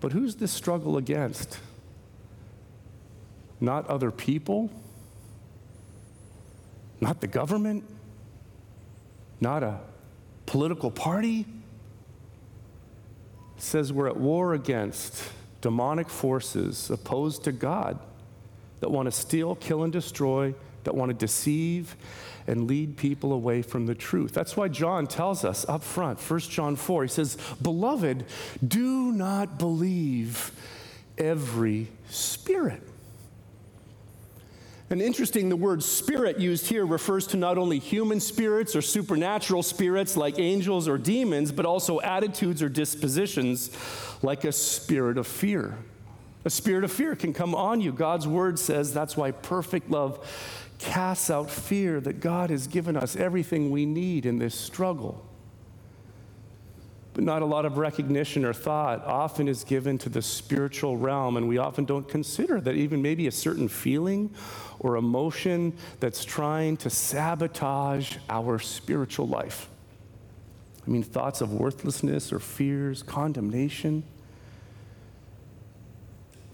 But 0.00 0.10
who's 0.10 0.34
this 0.34 0.50
struggle 0.50 0.96
against? 0.96 1.60
Not 3.60 3.86
other 3.86 4.10
people, 4.10 4.68
not 7.00 7.20
the 7.20 7.28
government, 7.28 7.84
not 9.40 9.62
a 9.62 9.78
political 10.46 10.90
party. 10.90 11.46
It 13.56 13.62
says 13.62 13.92
we're 13.92 14.08
at 14.08 14.16
war 14.16 14.54
against 14.54 15.22
demonic 15.60 16.08
forces 16.08 16.90
opposed 16.90 17.44
to 17.44 17.52
God 17.52 17.96
that 18.80 18.90
want 18.90 19.06
to 19.06 19.12
steal, 19.12 19.54
kill, 19.54 19.84
and 19.84 19.92
destroy, 19.92 20.52
that 20.82 20.96
want 20.96 21.10
to 21.10 21.14
deceive, 21.14 21.94
and 22.46 22.68
lead 22.68 22.96
people 22.96 23.32
away 23.32 23.62
from 23.62 23.86
the 23.86 23.94
truth. 23.94 24.32
That's 24.32 24.56
why 24.56 24.68
John 24.68 25.06
tells 25.06 25.44
us 25.44 25.66
up 25.68 25.82
front, 25.82 26.20
1 26.20 26.40
John 26.40 26.76
4, 26.76 27.02
he 27.04 27.08
says, 27.08 27.36
Beloved, 27.62 28.24
do 28.66 29.12
not 29.12 29.58
believe 29.58 30.52
every 31.16 31.88
spirit. 32.08 32.82
And 34.90 35.00
interesting, 35.00 35.48
the 35.48 35.56
word 35.56 35.82
spirit 35.82 36.38
used 36.38 36.66
here 36.66 36.84
refers 36.84 37.26
to 37.28 37.36
not 37.36 37.56
only 37.56 37.78
human 37.78 38.20
spirits 38.20 38.76
or 38.76 38.82
supernatural 38.82 39.62
spirits 39.62 40.16
like 40.16 40.38
angels 40.38 40.86
or 40.86 40.98
demons, 40.98 41.50
but 41.50 41.64
also 41.64 42.00
attitudes 42.00 42.62
or 42.62 42.68
dispositions 42.68 43.70
like 44.22 44.44
a 44.44 44.52
spirit 44.52 45.16
of 45.16 45.26
fear. 45.26 45.78
A 46.44 46.50
spirit 46.50 46.84
of 46.84 46.92
fear 46.92 47.16
can 47.16 47.32
come 47.32 47.54
on 47.54 47.80
you. 47.80 47.90
God's 47.92 48.28
word 48.28 48.58
says 48.58 48.92
that's 48.92 49.16
why 49.16 49.30
perfect 49.30 49.90
love 49.90 50.20
casts 50.78 51.30
out 51.30 51.50
fear 51.50 52.00
that 52.00 52.20
God 52.20 52.50
has 52.50 52.66
given 52.66 52.96
us 52.96 53.16
everything 53.16 53.70
we 53.70 53.86
need 53.86 54.26
in 54.26 54.38
this 54.38 54.54
struggle. 54.54 55.24
But 57.14 57.22
not 57.22 57.42
a 57.42 57.46
lot 57.46 57.64
of 57.64 57.78
recognition 57.78 58.44
or 58.44 58.52
thought 58.52 59.04
often 59.04 59.46
is 59.46 59.62
given 59.62 59.98
to 59.98 60.08
the 60.08 60.20
spiritual 60.20 60.96
realm, 60.96 61.36
and 61.36 61.48
we 61.48 61.58
often 61.58 61.84
don't 61.84 62.08
consider 62.08 62.60
that 62.60 62.74
even 62.74 63.00
maybe 63.02 63.28
a 63.28 63.32
certain 63.32 63.68
feeling 63.68 64.34
or 64.80 64.96
emotion 64.96 65.74
that's 66.00 66.24
trying 66.24 66.76
to 66.78 66.90
sabotage 66.90 68.16
our 68.28 68.58
spiritual 68.58 69.28
life. 69.28 69.68
I 70.86 70.90
mean, 70.90 71.04
thoughts 71.04 71.40
of 71.40 71.52
worthlessness 71.52 72.32
or 72.32 72.40
fears, 72.40 73.02
condemnation. 73.02 74.02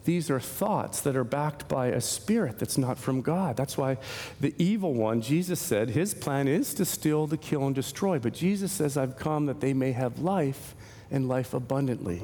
These 0.05 0.31
are 0.31 0.41
thoughts 0.41 1.01
that 1.03 1.17
are 1.17 1.25
backed 1.25 1.69
by 1.69 1.89
a 1.89 2.01
spirit 2.01 2.59
that's 2.59 2.79
not 2.79 2.99
from 2.99 3.21
God. 3.21 3.57
That's 3.57 3.77
why 3.77 3.99
the 4.41 4.55
evil 4.57 4.95
one, 4.95 5.21
Jesus 5.21 5.61
said, 5.61 5.91
his 5.91 6.15
plan 6.15 6.49
is 6.49 6.73
to 6.75 6.85
steal, 6.85 7.29
to 7.29 7.37
kill, 7.37 7.67
and 7.67 7.75
destroy. 7.75 8.19
But 8.19 8.33
Jesus 8.33 8.73
says, 8.73 8.97
I've 8.97 9.17
come 9.17 9.47
that 9.47 9.61
they 9.61 9.75
may 9.75 9.93
have 9.93 10.19
life 10.19 10.75
and 11.11 11.29
life 11.29 11.53
abundantly. 11.53 12.23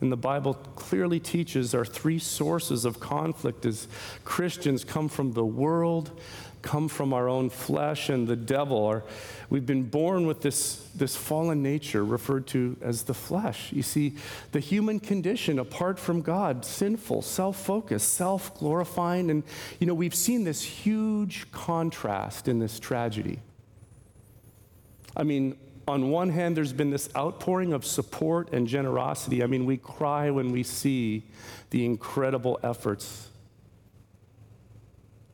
And 0.00 0.12
the 0.12 0.16
Bible 0.16 0.54
clearly 0.54 1.18
teaches 1.18 1.74
our 1.74 1.84
three 1.84 2.20
sources 2.20 2.84
of 2.84 3.00
conflict 3.00 3.66
as 3.66 3.88
Christians 4.24 4.84
come 4.84 5.08
from 5.08 5.32
the 5.32 5.44
world, 5.44 6.18
come 6.68 6.86
from 6.86 7.14
our 7.14 7.30
own 7.30 7.48
flesh 7.48 8.10
and 8.10 8.28
the 8.28 8.36
devil. 8.36 8.84
Our, 8.84 9.02
we've 9.48 9.64
been 9.64 9.84
born 9.84 10.26
with 10.26 10.42
this, 10.42 10.86
this 10.94 11.16
fallen 11.16 11.62
nature 11.62 12.04
referred 12.04 12.46
to 12.48 12.76
as 12.82 13.04
the 13.04 13.14
flesh. 13.14 13.72
You 13.72 13.82
see, 13.82 14.16
the 14.52 14.60
human 14.60 15.00
condition 15.00 15.58
apart 15.58 15.98
from 15.98 16.20
God, 16.20 16.66
sinful, 16.66 17.22
self 17.22 17.56
focused, 17.56 18.12
self 18.12 18.54
glorifying. 18.58 19.30
And, 19.30 19.44
you 19.80 19.86
know, 19.86 19.94
we've 19.94 20.14
seen 20.14 20.44
this 20.44 20.62
huge 20.62 21.50
contrast 21.52 22.48
in 22.48 22.58
this 22.58 22.78
tragedy. 22.78 23.38
I 25.16 25.22
mean, 25.22 25.56
on 25.86 26.10
one 26.10 26.28
hand, 26.28 26.54
there's 26.54 26.74
been 26.74 26.90
this 26.90 27.08
outpouring 27.16 27.72
of 27.72 27.86
support 27.86 28.52
and 28.52 28.68
generosity. 28.68 29.42
I 29.42 29.46
mean, 29.46 29.64
we 29.64 29.78
cry 29.78 30.28
when 30.30 30.52
we 30.52 30.64
see 30.64 31.22
the 31.70 31.86
incredible 31.86 32.60
efforts 32.62 33.28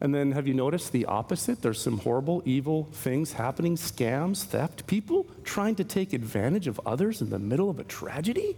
and 0.04 0.14
then 0.14 0.32
have 0.32 0.46
you 0.46 0.52
noticed 0.52 0.92
the 0.92 1.06
opposite? 1.06 1.62
There's 1.62 1.80
some 1.80 1.96
horrible, 1.96 2.42
evil 2.44 2.90
things 2.92 3.32
happening 3.32 3.74
scams, 3.74 4.44
theft, 4.44 4.86
people 4.86 5.26
trying 5.44 5.76
to 5.76 5.84
take 5.84 6.12
advantage 6.12 6.66
of 6.66 6.78
others 6.84 7.22
in 7.22 7.30
the 7.30 7.38
middle 7.38 7.70
of 7.70 7.80
a 7.80 7.84
tragedy. 7.84 8.54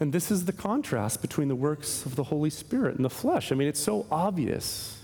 And 0.00 0.10
this 0.10 0.30
is 0.30 0.46
the 0.46 0.54
contrast 0.54 1.20
between 1.20 1.48
the 1.48 1.54
works 1.54 2.06
of 2.06 2.16
the 2.16 2.24
Holy 2.24 2.48
Spirit 2.48 2.96
and 2.96 3.04
the 3.04 3.10
flesh. 3.10 3.52
I 3.52 3.56
mean, 3.56 3.68
it's 3.68 3.78
so 3.78 4.06
obvious 4.10 4.98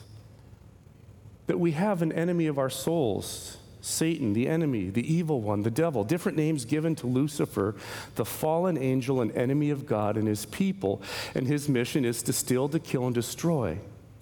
that 1.47 1.61
we 1.61 1.73
have 1.73 2.01
an 2.01 2.11
enemy 2.11 2.47
of 2.47 2.59
our 2.59 2.71
souls 2.71 3.59
Satan, 3.85 4.33
the 4.33 4.49
enemy, 4.49 4.89
the 4.89 5.13
evil 5.13 5.43
one, 5.43 5.63
the 5.63 5.71
devil, 5.71 6.05
different 6.05 6.39
names 6.39 6.65
given 6.65 6.95
to 6.97 7.07
Lucifer, 7.07 7.75
the 8.15 8.25
fallen 8.25 8.79
angel 8.79 9.21
and 9.21 9.31
enemy 9.33 9.71
of 9.71 9.85
God 9.85 10.17
and 10.17 10.27
his 10.27 10.47
people. 10.47 11.03
And 11.35 11.47
his 11.47 11.69
mission 11.69 12.05
is 12.05 12.23
to 12.23 12.33
steal, 12.33 12.69
to 12.71 12.79
kill, 12.79 13.07
and 13.07 13.15
destroy. 13.15 13.79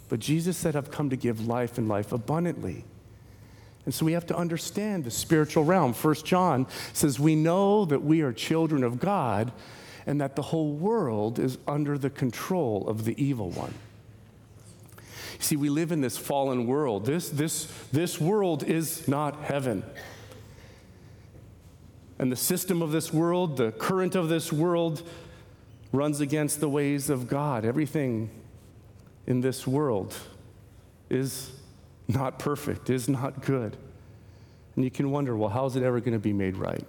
But 0.09 0.19
Jesus 0.19 0.57
said, 0.57 0.75
I've 0.75 0.91
come 0.91 1.11
to 1.11 1.17
give 1.17 1.47
life 1.47 1.79
and 1.79 1.89
life 1.89 2.13
abundantly. 2.13 2.85
And 3.85 3.95
so 3.95 4.05
we 4.05 4.13
have 4.13 4.27
to 4.27 4.37
understand 4.37 5.05
the 5.05 5.11
spiritual 5.11 5.65
realm. 5.65 5.93
First 5.93 6.25
John 6.25 6.67
says, 6.93 7.19
We 7.19 7.35
know 7.35 7.85
that 7.85 8.03
we 8.03 8.21
are 8.21 8.33
children 8.33 8.85
of 8.85 9.01
God, 9.01 9.53
and 10.07 10.21
that 10.21 10.37
the 10.37 10.43
whole 10.43 10.73
world 10.73 11.39
is 11.39 11.59
under 11.67 11.97
the 11.97 12.11
control 12.11 12.89
of 12.89 13.05
the 13.05 13.21
evil 13.23 13.51
one. 13.51 13.75
See, 15.43 15.57
we 15.57 15.71
live 15.71 15.91
in 15.91 16.01
this 16.01 16.17
fallen 16.17 16.69
world. 16.69 17.05
This, 17.05 17.29
this, 17.29 17.65
this 17.91 18.21
world 18.21 18.63
is 18.63 19.09
not 19.09 19.43
heaven. 19.43 19.83
And 22.21 22.31
the 22.31 22.37
system 22.37 22.81
of 22.81 22.93
this 22.93 23.13
world, 23.13 23.57
the 23.57 23.73
current 23.73 24.15
of 24.15 24.29
this 24.29 24.53
world, 24.53 25.03
runs 25.91 26.21
against 26.21 26.61
the 26.61 26.69
ways 26.69 27.11
of 27.11 27.27
God. 27.27 27.65
Everything 27.65 28.31
in 29.27 29.41
this 29.41 29.67
world 29.67 30.15
is 31.11 31.51
not 32.07 32.39
perfect, 32.39 32.89
is 32.89 33.09
not 33.09 33.43
good. 33.43 33.77
And 34.77 34.85
you 34.85 34.93
can 34.93 35.11
wonder, 35.11 35.37
well, 35.37 35.51
how's 35.51 35.75
it 35.75 35.83
ever 35.83 35.99
going 35.99 36.13
to 36.13 36.21
be 36.21 36.33
made 36.33 36.57
right? 36.57 36.87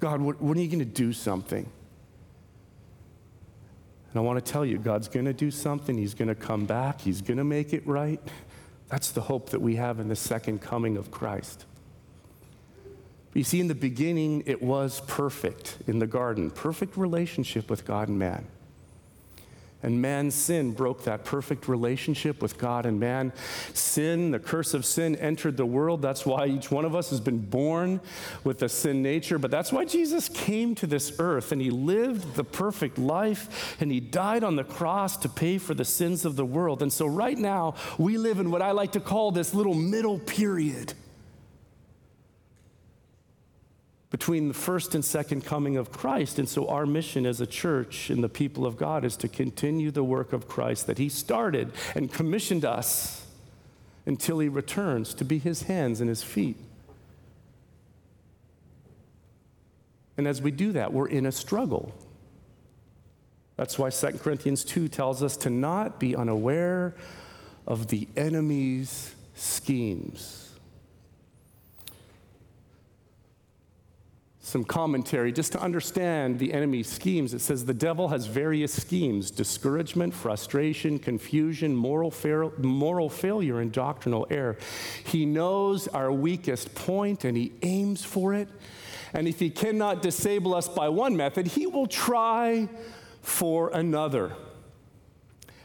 God, 0.00 0.20
what, 0.20 0.36
are 0.36 0.60
you 0.60 0.68
going 0.68 0.78
to 0.80 0.84
do 0.84 1.14
something? 1.14 1.66
And 4.10 4.18
I 4.18 4.20
want 4.20 4.44
to 4.44 4.52
tell 4.52 4.64
you, 4.64 4.78
God's 4.78 5.08
going 5.08 5.26
to 5.26 5.32
do 5.32 5.50
something. 5.50 5.96
He's 5.96 6.14
going 6.14 6.28
to 6.28 6.34
come 6.34 6.64
back. 6.64 7.00
He's 7.00 7.20
going 7.20 7.38
to 7.38 7.44
make 7.44 7.72
it 7.72 7.86
right. 7.86 8.20
That's 8.88 9.10
the 9.10 9.20
hope 9.20 9.50
that 9.50 9.60
we 9.60 9.76
have 9.76 10.00
in 10.00 10.08
the 10.08 10.16
second 10.16 10.60
coming 10.60 10.96
of 10.96 11.10
Christ. 11.10 11.66
You 13.34 13.44
see, 13.44 13.60
in 13.60 13.68
the 13.68 13.74
beginning, 13.74 14.42
it 14.46 14.62
was 14.62 15.02
perfect 15.06 15.76
in 15.86 15.98
the 15.98 16.06
garden, 16.06 16.50
perfect 16.50 16.96
relationship 16.96 17.68
with 17.68 17.84
God 17.84 18.08
and 18.08 18.18
man. 18.18 18.46
And 19.80 20.02
man's 20.02 20.34
sin 20.34 20.72
broke 20.72 21.04
that 21.04 21.24
perfect 21.24 21.68
relationship 21.68 22.42
with 22.42 22.58
God 22.58 22.84
and 22.84 22.98
man. 22.98 23.32
Sin, 23.74 24.32
the 24.32 24.40
curse 24.40 24.74
of 24.74 24.84
sin, 24.84 25.14
entered 25.16 25.56
the 25.56 25.66
world. 25.66 26.02
That's 26.02 26.26
why 26.26 26.46
each 26.46 26.70
one 26.70 26.84
of 26.84 26.96
us 26.96 27.10
has 27.10 27.20
been 27.20 27.38
born 27.38 28.00
with 28.42 28.60
a 28.62 28.68
sin 28.68 29.02
nature. 29.02 29.38
But 29.38 29.52
that's 29.52 29.72
why 29.72 29.84
Jesus 29.84 30.28
came 30.28 30.74
to 30.76 30.86
this 30.88 31.12
earth 31.20 31.52
and 31.52 31.62
he 31.62 31.70
lived 31.70 32.34
the 32.34 32.42
perfect 32.42 32.98
life 32.98 33.76
and 33.80 33.92
he 33.92 34.00
died 34.00 34.42
on 34.42 34.56
the 34.56 34.64
cross 34.64 35.16
to 35.18 35.28
pay 35.28 35.58
for 35.58 35.74
the 35.74 35.84
sins 35.84 36.24
of 36.24 36.34
the 36.34 36.44
world. 36.44 36.82
And 36.82 36.92
so, 36.92 37.06
right 37.06 37.38
now, 37.38 37.74
we 37.98 38.18
live 38.18 38.40
in 38.40 38.50
what 38.50 38.62
I 38.62 38.72
like 38.72 38.92
to 38.92 39.00
call 39.00 39.30
this 39.30 39.54
little 39.54 39.74
middle 39.74 40.18
period 40.18 40.94
between 44.10 44.48
the 44.48 44.54
first 44.54 44.94
and 44.94 45.04
second 45.04 45.44
coming 45.44 45.76
of 45.76 45.92
Christ. 45.92 46.38
And 46.38 46.48
so, 46.48 46.68
our 46.68 46.86
mission 46.86 47.26
as 47.26 47.40
a 47.40 47.46
church 47.46 48.10
and 48.10 48.24
the 48.24 48.28
people 48.28 48.66
of 48.66 48.76
God 48.76 49.04
is 49.04 49.16
to 49.18 49.28
continue 49.28 49.90
the 49.90 50.04
work 50.04 50.32
of 50.32 50.48
Christ 50.48 50.86
that 50.86 50.98
He 50.98 51.08
started 51.08 51.72
and 51.94 52.12
commissioned 52.12 52.64
us 52.64 53.26
until 54.06 54.38
He 54.38 54.48
returns 54.48 55.12
to 55.14 55.24
be 55.24 55.38
His 55.38 55.62
hands 55.62 56.00
and 56.00 56.08
His 56.08 56.22
feet. 56.22 56.56
And 60.16 60.26
as 60.26 60.42
we 60.42 60.50
do 60.50 60.72
that, 60.72 60.92
we're 60.92 61.08
in 61.08 61.26
a 61.26 61.32
struggle. 61.32 61.94
That's 63.56 63.78
why 63.78 63.90
2 63.90 64.18
Corinthians 64.18 64.64
2 64.64 64.88
tells 64.88 65.22
us 65.22 65.36
to 65.38 65.50
not 65.50 66.00
be 66.00 66.16
unaware 66.16 66.94
of 67.66 67.88
the 67.88 68.08
enemy's 68.16 69.14
schemes. 69.34 70.47
Some 74.48 74.64
commentary 74.64 75.30
just 75.30 75.52
to 75.52 75.60
understand 75.60 76.38
the 76.38 76.52
enemy's 76.52 76.88
schemes. 76.88 77.34
It 77.34 77.40
says 77.40 77.64
the 77.64 77.74
devil 77.74 78.08
has 78.08 78.26
various 78.26 78.72
schemes 78.72 79.30
discouragement, 79.30 80.14
frustration, 80.14 80.98
confusion, 80.98 81.76
moral, 81.76 82.10
fa- 82.10 82.50
moral 82.58 83.08
failure, 83.08 83.60
and 83.60 83.70
doctrinal 83.70 84.26
error. 84.30 84.56
He 85.04 85.26
knows 85.26 85.86
our 85.88 86.10
weakest 86.10 86.74
point 86.74 87.24
and 87.24 87.36
he 87.36 87.52
aims 87.62 88.04
for 88.04 88.34
it. 88.34 88.48
And 89.12 89.28
if 89.28 89.38
he 89.38 89.50
cannot 89.50 90.02
disable 90.02 90.54
us 90.54 90.68
by 90.68 90.88
one 90.88 91.16
method, 91.16 91.46
he 91.46 91.66
will 91.66 91.86
try 91.86 92.68
for 93.22 93.70
another. 93.70 94.32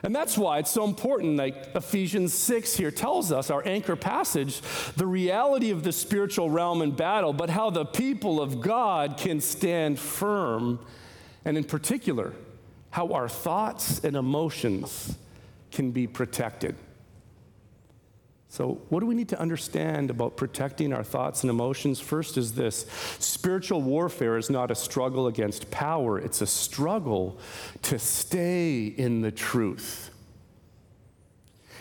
And 0.03 0.13
that's 0.13 0.37
why 0.37 0.59
it's 0.59 0.69
so 0.69 0.83
important, 0.83 1.37
like 1.37 1.73
Ephesians 1.75 2.33
6 2.33 2.75
here 2.75 2.91
tells 2.91 3.31
us, 3.31 3.49
our 3.49 3.65
anchor 3.65 3.95
passage, 3.95 4.61
the 4.97 5.07
reality 5.07 5.71
of 5.71 5.83
the 5.83 5.93
spiritual 5.93 6.49
realm 6.49 6.81
in 6.81 6.91
battle, 6.91 7.31
but 7.31 7.49
how 7.49 7.69
the 7.69 7.85
people 7.85 8.41
of 8.41 8.59
God 8.59 9.15
can 9.17 9.39
stand 9.39 9.97
firm, 9.97 10.79
and 11.45 11.57
in 11.57 11.63
particular, 11.63 12.33
how 12.89 13.13
our 13.13 13.29
thoughts 13.29 14.03
and 14.03 14.17
emotions 14.17 15.17
can 15.71 15.91
be 15.91 16.05
protected. 16.05 16.75
So, 18.53 18.79
what 18.89 18.99
do 18.99 19.07
we 19.07 19.15
need 19.15 19.29
to 19.29 19.39
understand 19.39 20.11
about 20.11 20.37
protecting 20.37 20.93
our 20.93 21.03
thoughts 21.03 21.41
and 21.41 21.49
emotions? 21.49 21.99
First, 21.99 22.37
is 22.37 22.53
this 22.53 22.85
spiritual 23.17 23.81
warfare 23.81 24.37
is 24.37 24.51
not 24.51 24.69
a 24.69 24.75
struggle 24.75 25.25
against 25.25 25.71
power, 25.71 26.19
it's 26.19 26.39
a 26.39 26.45
struggle 26.45 27.39
to 27.81 27.97
stay 27.97 28.85
in 28.85 29.21
the 29.21 29.31
truth. 29.31 30.12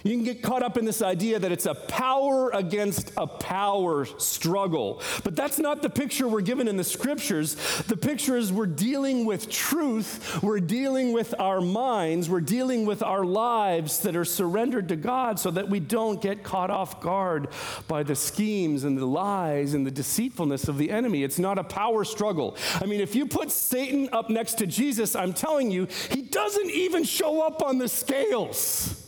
You 0.05 0.17
can 0.17 0.25
get 0.25 0.43
caught 0.43 0.63
up 0.63 0.77
in 0.77 0.85
this 0.85 1.03
idea 1.03 1.39
that 1.39 1.53
it's 1.53 1.67
a 1.67 1.75
power 1.75 2.51
against 2.51 3.13
a 3.17 3.27
power 3.27 4.05
struggle. 4.05 5.01
But 5.23 5.37
that's 5.37 5.59
not 5.59 5.83
the 5.83 5.91
picture 5.91 6.27
we're 6.27 6.41
given 6.41 6.69
in 6.69 6.77
the 6.77 6.85
scriptures. 6.85 7.55
The 7.83 7.97
picture 7.97 8.37
is 8.37 8.53
we're 8.53 8.67
dealing 8.67 9.25
with 9.25 9.49
truth, 9.49 10.43
we're 10.43 10.61
dealing 10.61 11.13
with 11.13 11.35
our 11.39 11.61
minds, 11.61 12.29
we're 12.29 12.41
dealing 12.41 12.87
with 12.87 13.03
our 13.03 13.25
lives 13.25 14.01
that 14.01 14.17
are 14.17 14.25
surrendered 14.25 14.89
to 14.89 14.97
God 14.97 15.39
so 15.39 15.51
that 15.53 15.69
we 15.69 15.81
don't 15.81 16.21
get 16.21 16.43
caught 16.43 16.71
off 16.71 17.01
guard 17.01 17.49
by 17.89 18.03
the 18.03 18.17
schemes 18.17 18.85
and 18.85 18.99
the 18.99 19.07
lies 19.07 19.75
and 19.75 19.87
the 19.87 19.91
deceitfulness 19.91 20.69
of 20.69 20.79
the 20.79 20.91
enemy. 20.91 21.23
It's 21.23 21.39
not 21.39 21.59
a 21.59 21.65
power 21.65 22.05
struggle. 22.05 22.57
I 22.81 22.87
mean, 22.87 23.01
if 23.01 23.15
you 23.15 23.27
put 23.27 23.51
Satan 23.51 24.09
up 24.13 24.31
next 24.31 24.55
to 24.55 24.67
Jesus, 24.67 25.15
I'm 25.15 25.33
telling 25.33 25.71
you, 25.71 25.87
he 26.11 26.23
doesn't 26.23 26.71
even 26.71 27.05
show 27.05 27.47
up 27.47 27.63
on 27.63 27.79
the 27.79 27.89
scales. 27.89 29.02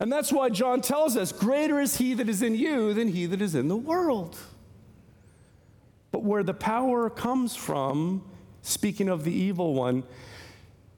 And 0.00 0.10
that's 0.10 0.32
why 0.32 0.48
John 0.48 0.80
tells 0.80 1.16
us 1.16 1.30
greater 1.30 1.78
is 1.78 1.98
he 1.98 2.14
that 2.14 2.28
is 2.28 2.42
in 2.42 2.54
you 2.54 2.94
than 2.94 3.08
he 3.08 3.26
that 3.26 3.42
is 3.42 3.54
in 3.54 3.68
the 3.68 3.76
world. 3.76 4.38
But 6.10 6.24
where 6.24 6.42
the 6.42 6.54
power 6.54 7.10
comes 7.10 7.54
from, 7.54 8.24
speaking 8.62 9.10
of 9.10 9.24
the 9.24 9.32
evil 9.32 9.74
one, 9.74 10.04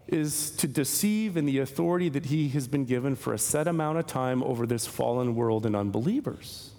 is 0.07 0.51
to 0.53 0.69
deceive 0.69 1.37
in 1.37 1.47
the 1.47 1.59
authority 1.59 2.09
that 2.11 2.27
he 2.27 2.49
has 2.51 2.69
been 2.69 2.85
given 2.85 3.17
for 3.17 3.33
a 3.33 3.39
set 3.39 3.67
amount 3.67 3.99
of 3.99 4.07
time 4.07 4.43
over 4.45 4.67
this 4.67 4.87
fallen 4.87 5.35
world 5.35 5.67
and 5.67 5.75
unbelievers. 5.75 6.71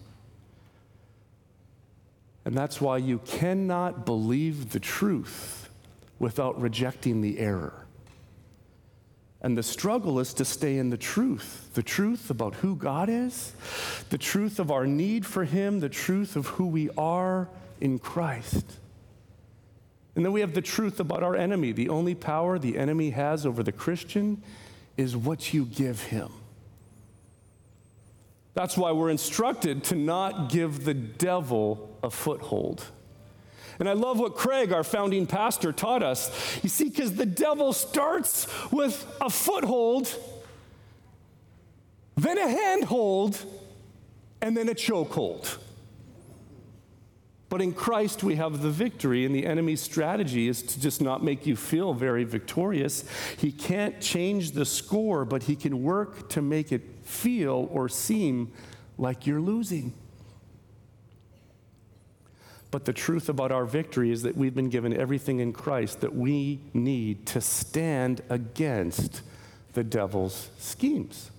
And 2.45 2.55
that's 2.55 2.79
why 2.79 2.97
you 2.97 3.19
cannot 3.19 4.05
believe 4.05 4.71
the 4.71 4.79
truth 4.79 5.69
without 6.19 6.59
rejecting 6.59 7.21
the 7.21 7.39
error. 7.39 7.82
And 9.43 9.57
the 9.57 9.63
struggle 9.63 10.19
is 10.19 10.33
to 10.35 10.45
stay 10.45 10.77
in 10.77 10.89
the 10.89 10.97
truth 10.97 11.59
the 11.73 11.83
truth 11.83 12.29
about 12.29 12.53
who 12.55 12.75
God 12.75 13.09
is, 13.09 13.53
the 14.09 14.17
truth 14.17 14.59
of 14.59 14.69
our 14.69 14.85
need 14.85 15.25
for 15.25 15.43
Him, 15.43 15.79
the 15.79 15.89
truth 15.89 16.35
of 16.35 16.47
who 16.47 16.67
we 16.67 16.89
are 16.97 17.49
in 17.81 17.97
Christ. 17.97 18.77
And 20.15 20.23
then 20.23 20.31
we 20.31 20.41
have 20.41 20.53
the 20.53 20.61
truth 20.61 20.99
about 20.99 21.23
our 21.23 21.35
enemy. 21.35 21.71
The 21.71 21.89
only 21.89 22.13
power 22.13 22.59
the 22.59 22.77
enemy 22.77 23.09
has 23.11 23.45
over 23.45 23.63
the 23.63 23.71
Christian 23.71 24.43
is 24.97 25.17
what 25.17 25.53
you 25.53 25.65
give 25.65 26.03
him. 26.03 26.29
That's 28.53 28.77
why 28.77 28.91
we're 28.91 29.09
instructed 29.09 29.83
to 29.85 29.95
not 29.95 30.49
give 30.49 30.85
the 30.85 30.93
devil 30.93 31.97
a 32.03 32.11
foothold. 32.11 32.85
And 33.79 33.89
I 33.89 33.93
love 33.93 34.19
what 34.19 34.35
Craig, 34.35 34.71
our 34.71 34.83
founding 34.83 35.25
pastor, 35.25 35.71
taught 35.71 36.03
us. 36.03 36.31
You 36.63 36.69
see, 36.69 36.89
because 36.89 37.15
the 37.15 37.25
devil 37.25 37.73
starts 37.73 38.47
with 38.71 39.05
a 39.19 39.29
foothold, 39.29 40.13
then 42.15 42.37
a 42.37 42.47
handhold, 42.47 43.43
and 44.41 44.55
then 44.55 44.69
a 44.69 44.75
chokehold. 44.75 45.57
But 47.49 47.61
in 47.61 47.71
Christ, 47.71 48.23
we 48.23 48.35
have 48.35 48.63
the 48.63 48.71
victory, 48.71 49.25
and 49.25 49.35
the 49.35 49.45
enemy's 49.45 49.79
strategy 49.79 50.47
is 50.47 50.63
to 50.63 50.79
just 50.79 51.01
not 51.01 51.23
make 51.23 51.45
you 51.45 51.55
feel 51.55 51.93
very 51.93 52.23
victorious. 52.23 53.05
He 53.37 53.51
can't 53.51 54.01
change 54.01 54.53
the 54.53 54.65
score, 54.65 55.23
but 55.23 55.43
he 55.43 55.55
can 55.55 55.83
work 55.83 56.29
to 56.29 56.41
make 56.41 56.71
it 56.71 56.81
feel 57.03 57.69
or 57.71 57.89
seem 57.89 58.51
like 58.97 59.27
you're 59.27 59.39
losing. 59.39 59.93
But 62.73 62.85
the 62.85 62.93
truth 62.93 63.29
about 63.29 63.51
our 63.51 63.65
victory 63.65 64.09
is 64.09 64.23
that 64.23 64.35
we've 64.35 64.55
been 64.55 64.69
given 64.69 64.99
everything 64.99 65.41
in 65.41 65.53
Christ 65.53 66.01
that 66.01 66.15
we 66.15 66.59
need 66.73 67.27
to 67.27 67.39
stand 67.39 68.23
against 68.31 69.21
the 69.73 69.83
devil's 69.83 70.49
schemes. 70.57 71.29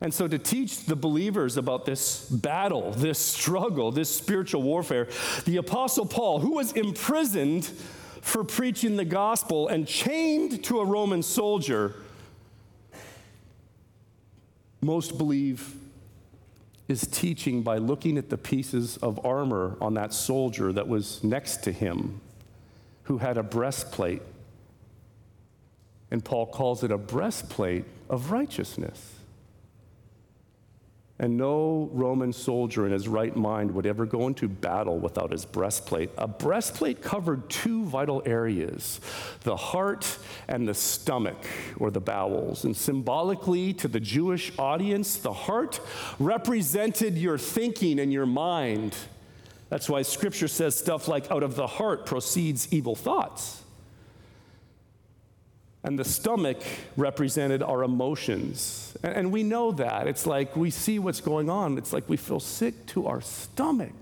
And 0.00 0.14
so, 0.14 0.28
to 0.28 0.38
teach 0.38 0.84
the 0.84 0.94
believers 0.94 1.56
about 1.56 1.84
this 1.84 2.28
battle, 2.30 2.92
this 2.92 3.18
struggle, 3.18 3.90
this 3.90 4.08
spiritual 4.08 4.62
warfare, 4.62 5.08
the 5.46 5.56
Apostle 5.56 6.06
Paul, 6.06 6.38
who 6.38 6.52
was 6.54 6.70
imprisoned 6.70 7.64
for 7.64 8.44
preaching 8.44 8.94
the 8.94 9.04
gospel 9.04 9.66
and 9.66 9.84
chained 9.84 10.62
to 10.62 10.78
a 10.78 10.84
Roman 10.84 11.24
soldier, 11.24 11.96
most 14.80 15.18
believe 15.18 15.74
is 16.88 17.06
teaching 17.06 17.62
by 17.62 17.78
looking 17.78 18.16
at 18.16 18.30
the 18.30 18.38
pieces 18.38 18.96
of 18.98 19.24
armor 19.24 19.76
on 19.80 19.94
that 19.94 20.12
soldier 20.12 20.72
that 20.72 20.86
was 20.86 21.22
next 21.24 21.64
to 21.64 21.72
him 21.72 22.20
who 23.04 23.18
had 23.18 23.36
a 23.36 23.42
breastplate. 23.42 24.22
And 26.10 26.24
Paul 26.24 26.46
calls 26.46 26.84
it 26.84 26.92
a 26.92 26.98
breastplate 26.98 27.84
of 28.08 28.30
righteousness. 28.30 29.15
And 31.18 31.38
no 31.38 31.88
Roman 31.92 32.30
soldier 32.32 32.84
in 32.84 32.92
his 32.92 33.08
right 33.08 33.34
mind 33.34 33.70
would 33.72 33.86
ever 33.86 34.04
go 34.04 34.26
into 34.26 34.48
battle 34.48 34.98
without 34.98 35.32
his 35.32 35.46
breastplate. 35.46 36.10
A 36.18 36.28
breastplate 36.28 37.00
covered 37.00 37.48
two 37.48 37.84
vital 37.86 38.22
areas 38.26 39.00
the 39.42 39.56
heart 39.56 40.18
and 40.46 40.68
the 40.68 40.74
stomach, 40.74 41.46
or 41.78 41.90
the 41.90 42.00
bowels. 42.00 42.64
And 42.64 42.76
symbolically, 42.76 43.72
to 43.74 43.88
the 43.88 44.00
Jewish 44.00 44.52
audience, 44.58 45.16
the 45.16 45.32
heart 45.32 45.80
represented 46.18 47.16
your 47.16 47.38
thinking 47.38 47.98
and 47.98 48.12
your 48.12 48.26
mind. 48.26 48.94
That's 49.70 49.88
why 49.88 50.02
scripture 50.02 50.48
says 50.48 50.76
stuff 50.76 51.08
like, 51.08 51.30
out 51.30 51.42
of 51.42 51.56
the 51.56 51.66
heart 51.66 52.04
proceeds 52.04 52.72
evil 52.72 52.94
thoughts. 52.94 53.62
And 55.86 55.96
the 55.96 56.04
stomach 56.04 56.60
represented 56.96 57.62
our 57.62 57.84
emotions. 57.84 58.96
And, 59.04 59.30
we 59.30 59.44
know 59.44 59.70
that. 59.70 60.08
It's 60.08 60.26
like 60.26 60.56
we 60.56 60.70
see 60.70 60.98
what's 60.98 61.20
going 61.20 61.48
on, 61.48 61.78
it's 61.78 61.92
like 61.92 62.08
we 62.08 62.16
feel 62.16 62.40
sick 62.40 62.86
to 62.86 63.06
our 63.06 63.20
stomach. 63.20 63.94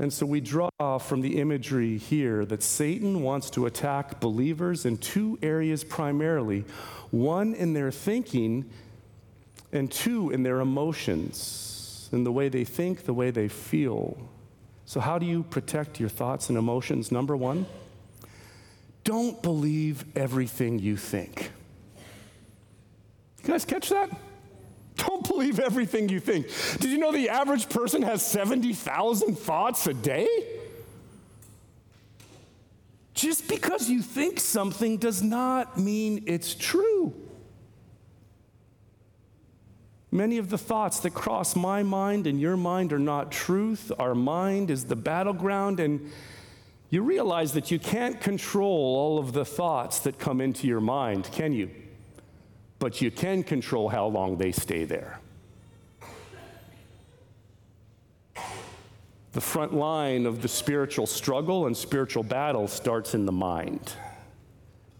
And 0.00 0.12
so 0.12 0.26
we 0.26 0.40
draw 0.40 0.98
from 0.98 1.20
the 1.20 1.38
imagery 1.38 1.98
here 1.98 2.44
that 2.46 2.64
Satan 2.64 3.22
wants 3.22 3.48
to 3.50 3.66
attack 3.66 4.18
believers 4.18 4.86
in 4.86 4.96
two 4.98 5.38
areas 5.40 5.84
primarily 5.84 6.64
one 7.12 7.54
in 7.54 7.74
their 7.74 7.92
thinking, 7.92 8.68
and 9.72 9.90
two 9.90 10.30
in 10.30 10.42
their 10.42 10.58
emotions, 10.60 12.08
in 12.12 12.24
the 12.24 12.32
way 12.32 12.48
they 12.48 12.64
think, 12.64 13.04
the 13.04 13.14
way 13.14 13.30
they 13.30 13.46
feel. 13.46 14.16
So, 14.84 14.98
how 14.98 15.18
do 15.18 15.26
you 15.26 15.44
protect 15.44 16.00
your 16.00 16.08
thoughts 16.08 16.48
and 16.48 16.58
emotions? 16.58 17.12
Number 17.12 17.36
one, 17.36 17.66
don't 19.04 19.42
believe 19.42 20.04
everything 20.16 20.78
you 20.78 20.96
think. 20.96 21.50
You 23.42 23.48
guys 23.48 23.64
catch 23.64 23.88
that? 23.88 24.10
Don't 24.96 25.26
believe 25.26 25.58
everything 25.58 26.08
you 26.08 26.20
think. 26.20 26.46
Did 26.78 26.90
you 26.90 26.98
know 26.98 27.10
the 27.10 27.30
average 27.30 27.68
person 27.68 28.02
has 28.02 28.24
70,000 28.24 29.38
thoughts 29.38 29.86
a 29.86 29.94
day? 29.94 30.28
Just 33.14 33.48
because 33.48 33.88
you 33.88 34.02
think 34.02 34.38
something 34.40 34.98
does 34.98 35.22
not 35.22 35.78
mean 35.78 36.24
it's 36.26 36.54
true. 36.54 37.14
Many 40.12 40.38
of 40.38 40.50
the 40.50 40.58
thoughts 40.58 41.00
that 41.00 41.14
cross 41.14 41.54
my 41.54 41.82
mind 41.82 42.26
and 42.26 42.40
your 42.40 42.56
mind 42.56 42.92
are 42.92 42.98
not 42.98 43.30
truth. 43.30 43.92
Our 43.98 44.14
mind 44.14 44.70
is 44.70 44.84
the 44.86 44.96
battleground, 44.96 45.78
and 45.78 46.10
you 46.90 47.02
realize 47.02 47.52
that 47.52 47.70
you 47.70 47.78
can't 47.78 48.20
control 48.20 48.96
all 48.96 49.18
of 49.18 49.32
the 49.32 49.44
thoughts 49.44 50.00
that 50.00 50.18
come 50.18 50.40
into 50.40 50.66
your 50.66 50.80
mind, 50.80 51.28
can 51.32 51.52
you? 51.52 51.70
But 52.80 53.00
you 53.00 53.12
can 53.12 53.44
control 53.44 53.88
how 53.88 54.06
long 54.06 54.36
they 54.36 54.50
stay 54.50 54.84
there. 54.84 55.20
The 59.32 59.40
front 59.40 59.72
line 59.72 60.26
of 60.26 60.42
the 60.42 60.48
spiritual 60.48 61.06
struggle 61.06 61.66
and 61.66 61.76
spiritual 61.76 62.24
battle 62.24 62.66
starts 62.66 63.14
in 63.14 63.26
the 63.26 63.32
mind. 63.32 63.92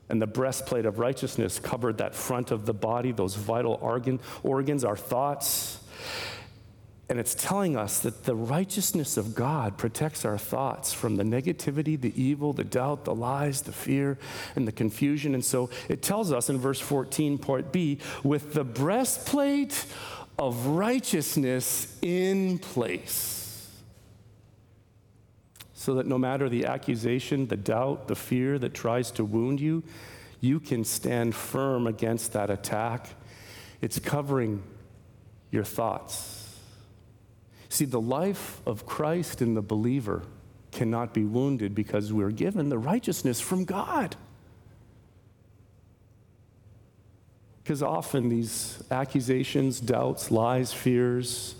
And 0.08 0.22
the 0.22 0.28
breastplate 0.28 0.86
of 0.86 1.00
righteousness 1.00 1.58
covered 1.58 1.98
that 1.98 2.14
front 2.14 2.52
of 2.52 2.66
the 2.66 2.74
body, 2.74 3.10
those 3.10 3.34
vital 3.34 3.78
organ, 3.80 4.20
organs, 4.44 4.84
our 4.84 4.96
thoughts. 4.96 5.80
And 7.10 7.18
it's 7.18 7.34
telling 7.34 7.76
us 7.76 7.98
that 7.98 8.22
the 8.22 8.36
righteousness 8.36 9.16
of 9.16 9.34
God 9.34 9.76
protects 9.76 10.24
our 10.24 10.38
thoughts 10.38 10.92
from 10.92 11.16
the 11.16 11.24
negativity, 11.24 12.00
the 12.00 12.14
evil, 12.14 12.52
the 12.52 12.62
doubt, 12.62 13.04
the 13.04 13.12
lies, 13.12 13.62
the 13.62 13.72
fear, 13.72 14.16
and 14.54 14.66
the 14.66 14.70
confusion. 14.70 15.34
And 15.34 15.44
so 15.44 15.70
it 15.88 16.02
tells 16.02 16.30
us 16.30 16.48
in 16.48 16.58
verse 16.58 16.78
14, 16.78 17.36
part 17.38 17.72
B, 17.72 17.98
with 18.22 18.54
the 18.54 18.62
breastplate 18.62 19.86
of 20.38 20.66
righteousness 20.66 21.98
in 22.00 22.60
place. 22.60 23.68
So 25.74 25.94
that 25.94 26.06
no 26.06 26.16
matter 26.16 26.48
the 26.48 26.66
accusation, 26.66 27.48
the 27.48 27.56
doubt, 27.56 28.06
the 28.06 28.14
fear 28.14 28.56
that 28.60 28.72
tries 28.72 29.10
to 29.12 29.24
wound 29.24 29.60
you, 29.60 29.82
you 30.40 30.60
can 30.60 30.84
stand 30.84 31.34
firm 31.34 31.88
against 31.88 32.34
that 32.34 32.50
attack. 32.50 33.08
It's 33.80 33.98
covering 33.98 34.62
your 35.50 35.64
thoughts 35.64 36.39
See, 37.70 37.84
the 37.84 38.00
life 38.00 38.60
of 38.66 38.84
Christ 38.84 39.40
in 39.40 39.54
the 39.54 39.62
believer 39.62 40.24
cannot 40.72 41.14
be 41.14 41.24
wounded 41.24 41.74
because 41.74 42.12
we're 42.12 42.32
given 42.32 42.68
the 42.68 42.78
righteousness 42.78 43.40
from 43.40 43.64
God. 43.64 44.16
Because 47.62 47.80
often 47.80 48.28
these 48.28 48.82
accusations, 48.90 49.78
doubts, 49.78 50.32
lies, 50.32 50.72
fears, 50.72 51.54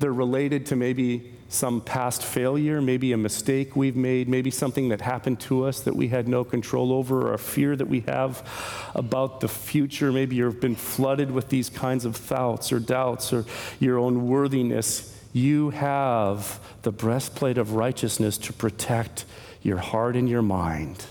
they're 0.00 0.12
related 0.12 0.66
to 0.66 0.76
maybe 0.76 1.32
some 1.48 1.80
past 1.80 2.24
failure, 2.24 2.82
maybe 2.82 3.12
a 3.12 3.16
mistake 3.16 3.76
we've 3.76 3.94
made, 3.94 4.28
maybe 4.28 4.50
something 4.50 4.88
that 4.88 5.00
happened 5.00 5.38
to 5.38 5.64
us 5.64 5.80
that 5.80 5.94
we 5.94 6.08
had 6.08 6.26
no 6.26 6.42
control 6.42 6.92
over, 6.92 7.28
or 7.28 7.34
a 7.34 7.38
fear 7.38 7.76
that 7.76 7.86
we 7.86 8.00
have 8.00 8.90
about 8.96 9.38
the 9.38 9.48
future. 9.48 10.10
Maybe 10.10 10.34
you've 10.34 10.60
been 10.60 10.74
flooded 10.74 11.30
with 11.30 11.50
these 11.50 11.68
kinds 11.70 12.04
of 12.04 12.16
thoughts 12.16 12.72
or 12.72 12.80
doubts 12.80 13.32
or 13.32 13.44
your 13.78 13.98
own 13.98 14.26
worthiness 14.26 15.21
you 15.32 15.70
have 15.70 16.60
the 16.82 16.92
breastplate 16.92 17.58
of 17.58 17.74
righteousness 17.74 18.36
to 18.38 18.52
protect 18.52 19.24
your 19.62 19.78
heart 19.78 20.16
and 20.16 20.28
your 20.28 20.42
mind. 20.42 21.04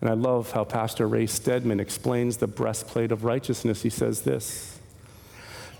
And 0.00 0.10
I 0.10 0.14
love 0.14 0.52
how 0.52 0.64
Pastor 0.64 1.08
Ray 1.08 1.26
Stedman 1.26 1.80
explains 1.80 2.36
the 2.36 2.46
breastplate 2.46 3.12
of 3.12 3.24
righteousness. 3.24 3.82
He 3.82 3.90
says 3.90 4.22
this 4.22 4.78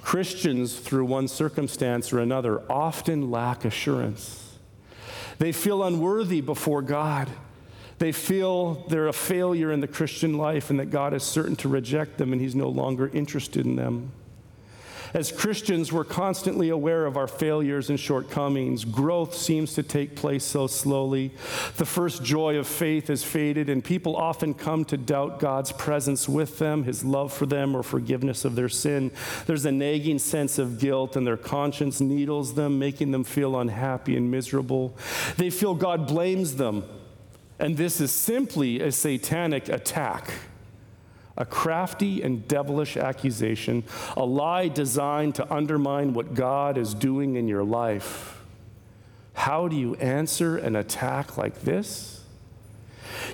Christians, 0.03 0.79
through 0.79 1.07
one 1.07 1.29
circumstance 1.29 2.12
or 2.12 2.21
another, 2.21 2.62
often 2.71 3.31
lack 3.31 3.64
assurance. 3.64 4.57
They 5.38 5.53
feel 5.53 5.83
unworthy 5.83 6.40
before 6.40 6.83
God. 6.83 7.29
They 7.99 8.12
feel 8.12 8.87
they're 8.88 9.09
a 9.09 9.12
failure 9.12 9.73
in 9.73 9.81
the 9.81 9.88
Christian 9.88 10.37
life 10.37 10.71
and 10.71 10.79
that 10.81 10.90
God 10.90 11.14
is 11.14 11.23
certain 11.23 11.57
to 11.57 11.69
reject 11.69 12.19
them 12.19 12.33
and 12.33 12.40
He's 12.40 12.55
no 12.55 12.69
longer 12.69 13.09
interested 13.09 13.67
in 13.67 13.77
them. 13.77 14.12
As 15.14 15.31
Christians, 15.31 15.92
we're 15.92 16.03
constantly 16.03 16.70
aware 16.70 17.07
of 17.07 17.16
our 17.16 17.29
failures 17.29 17.88
and 17.88 18.00
shortcomings. 18.00 18.85
Growth 18.85 19.33
seems 19.33 19.72
to 19.74 19.85
take 19.85 20.16
place 20.16 20.42
so 20.42 20.66
slowly. 20.66 21.31
The 21.77 21.87
first 21.87 22.24
joy 22.24 22.57
of 22.57 22.66
faith 22.66 23.07
has 23.07 23.22
faded, 23.22 23.68
and 23.68 23.85
people 23.85 24.16
often 24.16 24.55
come 24.55 24.85
to 24.87 24.96
doubt 24.96 25.38
God's 25.38 25.70
presence 25.70 26.29
with 26.29 26.59
them, 26.59 26.83
His 26.83 27.05
love 27.05 27.33
for 27.33 27.46
them, 27.46 27.77
or 27.77 27.85
forgiveness 27.85 28.44
of 28.44 28.57
their 28.57 28.68
sin. 28.68 29.12
There's 29.46 29.64
a 29.64 29.70
nagging 29.70 30.18
sense 30.18 30.59
of 30.59 30.81
guilt, 30.81 31.14
and 31.14 31.24
their 31.24 31.37
conscience 31.37 32.00
needles 32.00 32.55
them, 32.55 32.81
making 32.81 33.12
them 33.12 33.22
feel 33.22 33.57
unhappy 33.61 34.16
and 34.16 34.33
miserable. 34.33 34.96
They 35.37 35.50
feel 35.50 35.77
God 35.77 36.09
blames 36.09 36.57
them, 36.57 36.83
and 37.61 37.77
this 37.77 38.00
is 38.00 38.11
simply 38.11 38.81
a 38.81 38.90
satanic 38.90 39.68
attack 39.68 40.33
a 41.37 41.44
crafty 41.44 42.23
and 42.23 42.47
devilish 42.47 42.97
accusation, 42.97 43.83
a 44.16 44.25
lie 44.25 44.68
designed 44.68 45.35
to 45.35 45.53
undermine 45.53 46.14
what 46.14 46.35
God 46.35 46.79
is 46.79 46.94
doing 46.94 47.37
in 47.37 47.49
your 47.49 47.64
life. 47.64 48.40
How 49.35 49.66
do 49.66 49.77
you 49.77 49.97
answer 49.97 50.57
an 50.57 50.77
attack 50.77 51.37
like 51.37 51.62
this? 51.62 52.25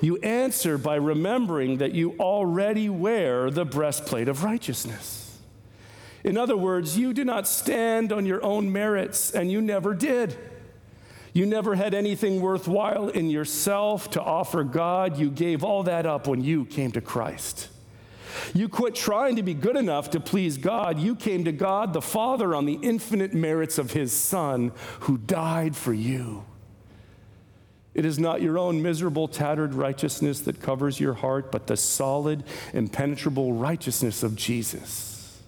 You 0.00 0.16
answer 0.18 0.78
by 0.78 0.96
remembering 0.96 1.78
that 1.78 1.92
you 1.92 2.16
already 2.18 2.88
wear 2.88 3.50
the 3.50 3.64
breastplate 3.64 4.28
of 4.28 4.44
righteousness. 4.44 5.38
In 6.24 6.36
other 6.36 6.56
words, 6.56 6.98
you 6.98 7.12
do 7.12 7.24
not 7.24 7.46
stand 7.46 8.12
on 8.12 8.26
your 8.26 8.42
own 8.42 8.72
merits, 8.72 9.30
and 9.30 9.50
you 9.50 9.60
never 9.60 9.94
did. 9.94 10.36
You 11.32 11.46
never 11.46 11.74
had 11.76 11.94
anything 11.94 12.40
worthwhile 12.40 13.08
in 13.08 13.30
yourself 13.30 14.10
to 14.10 14.22
offer 14.22 14.64
God. 14.64 15.18
You 15.18 15.30
gave 15.30 15.62
all 15.62 15.84
that 15.84 16.06
up 16.06 16.26
when 16.26 16.42
you 16.42 16.64
came 16.64 16.92
to 16.92 17.00
Christ. 17.00 17.68
You 18.54 18.68
quit 18.68 18.94
trying 18.94 19.36
to 19.36 19.42
be 19.42 19.54
good 19.54 19.76
enough 19.76 20.10
to 20.10 20.20
please 20.20 20.58
God. 20.58 20.98
You 20.98 21.14
came 21.14 21.44
to 21.44 21.52
God 21.52 21.92
the 21.92 22.02
Father 22.02 22.54
on 22.54 22.66
the 22.66 22.78
infinite 22.82 23.34
merits 23.34 23.78
of 23.78 23.92
His 23.92 24.12
Son 24.12 24.72
who 25.00 25.18
died 25.18 25.76
for 25.76 25.92
you. 25.92 26.44
It 27.92 28.04
is 28.04 28.18
not 28.18 28.40
your 28.40 28.58
own 28.58 28.82
miserable, 28.82 29.26
tattered 29.26 29.74
righteousness 29.74 30.40
that 30.42 30.62
covers 30.62 31.00
your 31.00 31.14
heart, 31.14 31.50
but 31.50 31.66
the 31.66 31.76
solid, 31.76 32.44
impenetrable 32.72 33.52
righteousness 33.52 34.22
of 34.22 34.36
Jesus. 34.36 35.42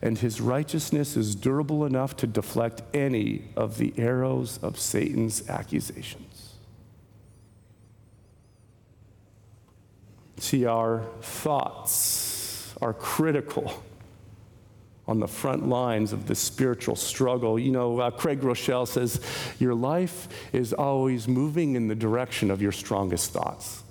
And 0.00 0.18
his 0.18 0.40
righteousness 0.40 1.16
is 1.16 1.34
durable 1.34 1.84
enough 1.84 2.16
to 2.18 2.26
deflect 2.26 2.82
any 2.94 3.48
of 3.56 3.78
the 3.78 3.94
arrows 3.96 4.58
of 4.62 4.78
Satan's 4.78 5.48
accusations. 5.48 6.25
See, 10.38 10.66
our 10.66 11.02
thoughts 11.22 12.74
are 12.80 12.92
critical 12.92 13.82
on 15.08 15.20
the 15.20 15.28
front 15.28 15.68
lines 15.68 16.12
of 16.12 16.26
the 16.26 16.34
spiritual 16.34 16.96
struggle. 16.96 17.58
You 17.58 17.70
know, 17.70 18.00
uh, 18.00 18.10
Craig 18.10 18.40
Groeschel 18.40 18.86
says, 18.86 19.20
Your 19.58 19.74
life 19.74 20.28
is 20.52 20.72
always 20.72 21.28
moving 21.28 21.76
in 21.76 21.88
the 21.88 21.94
direction 21.94 22.50
of 22.50 22.60
your 22.60 22.72
strongest 22.72 23.32
thoughts. 23.32 23.82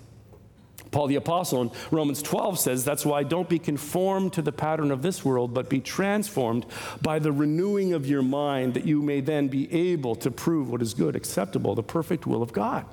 Paul 0.91 1.07
the 1.07 1.15
Apostle 1.15 1.61
in 1.63 1.71
Romans 1.91 2.21
12 2.21 2.59
says, 2.59 2.85
That's 2.85 3.05
why 3.05 3.23
don't 3.23 3.49
be 3.49 3.59
conformed 3.59 4.33
to 4.33 4.41
the 4.41 4.51
pattern 4.51 4.91
of 4.91 5.01
this 5.01 5.25
world, 5.25 5.53
but 5.53 5.69
be 5.69 5.81
transformed 5.81 6.65
by 7.01 7.19
the 7.19 7.31
renewing 7.31 7.93
of 7.93 8.05
your 8.05 8.21
mind, 8.21 8.75
that 8.75 8.85
you 8.85 9.01
may 9.01 9.21
then 9.21 9.47
be 9.47 9.71
able 9.73 10.15
to 10.15 10.31
prove 10.31 10.69
what 10.69 10.81
is 10.81 10.93
good, 10.93 11.15
acceptable, 11.15 11.75
the 11.75 11.83
perfect 11.83 12.27
will 12.27 12.41
of 12.41 12.53
God. 12.53 12.85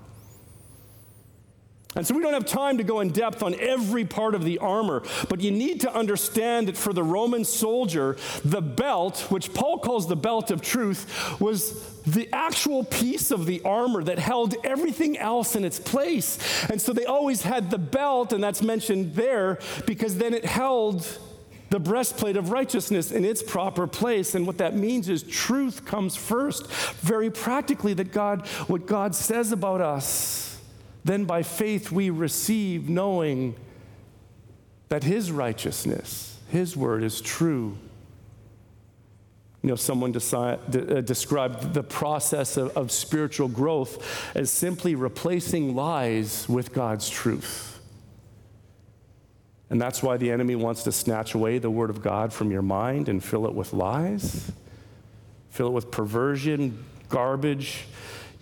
And 1.94 2.06
so 2.06 2.14
we 2.14 2.22
don't 2.22 2.32
have 2.32 2.46
time 2.46 2.78
to 2.78 2.84
go 2.84 3.00
in 3.00 3.10
depth 3.10 3.42
on 3.42 3.54
every 3.60 4.04
part 4.04 4.34
of 4.34 4.44
the 4.44 4.58
armor, 4.58 5.02
but 5.28 5.40
you 5.40 5.50
need 5.50 5.82
to 5.82 5.94
understand 5.94 6.68
that 6.68 6.76
for 6.76 6.94
the 6.94 7.02
Roman 7.02 7.44
soldier, 7.44 8.16
the 8.44 8.62
belt, 8.62 9.26
which 9.28 9.52
Paul 9.52 9.78
calls 9.78 10.08
the 10.08 10.16
belt 10.16 10.50
of 10.50 10.62
truth, 10.62 11.38
was 11.38 11.92
the 12.04 12.30
actual 12.32 12.84
piece 12.84 13.30
of 13.30 13.44
the 13.44 13.60
armor 13.62 14.02
that 14.04 14.18
held 14.18 14.54
everything 14.64 15.18
else 15.18 15.54
in 15.54 15.64
its 15.64 15.78
place. 15.78 16.38
And 16.70 16.80
so 16.80 16.94
they 16.94 17.04
always 17.04 17.42
had 17.42 17.70
the 17.70 17.78
belt, 17.78 18.32
and 18.32 18.42
that's 18.42 18.62
mentioned 18.62 19.14
there 19.14 19.58
because 19.86 20.16
then 20.16 20.32
it 20.32 20.46
held 20.46 21.06
the 21.68 21.78
breastplate 21.78 22.36
of 22.36 22.50
righteousness 22.50 23.12
in 23.12 23.24
its 23.24 23.42
proper 23.42 23.86
place. 23.86 24.34
And 24.34 24.46
what 24.46 24.58
that 24.58 24.74
means 24.74 25.10
is 25.10 25.22
truth 25.22 25.84
comes 25.84 26.16
first. 26.16 26.66
Very 27.00 27.30
practically, 27.30 27.94
that 27.94 28.12
God, 28.12 28.46
what 28.66 28.86
God 28.86 29.14
says 29.14 29.52
about 29.52 29.82
us 29.82 30.51
then 31.04 31.24
by 31.24 31.42
faith 31.42 31.90
we 31.90 32.10
receive, 32.10 32.88
knowing 32.88 33.56
that 34.88 35.04
His 35.04 35.30
righteousness, 35.30 36.38
His 36.48 36.76
word 36.76 37.02
is 37.02 37.20
true. 37.20 37.76
You 39.62 39.68
know, 39.68 39.76
someone 39.76 40.12
deci- 40.12 40.92
uh, 40.92 41.00
described 41.02 41.72
the 41.72 41.84
process 41.84 42.56
of, 42.56 42.76
of 42.76 42.90
spiritual 42.90 43.48
growth 43.48 44.36
as 44.36 44.50
simply 44.50 44.94
replacing 44.94 45.76
lies 45.76 46.48
with 46.48 46.72
God's 46.72 47.08
truth. 47.08 47.80
And 49.70 49.80
that's 49.80 50.02
why 50.02 50.18
the 50.18 50.30
enemy 50.30 50.54
wants 50.56 50.82
to 50.82 50.92
snatch 50.92 51.34
away 51.34 51.58
the 51.58 51.70
Word 51.70 51.90
of 51.90 52.02
God 52.02 52.32
from 52.32 52.50
your 52.50 52.60
mind 52.60 53.08
and 53.08 53.24
fill 53.24 53.46
it 53.46 53.54
with 53.54 53.72
lies, 53.72 54.52
fill 55.48 55.68
it 55.68 55.72
with 55.72 55.90
perversion, 55.90 56.84
garbage, 57.08 57.86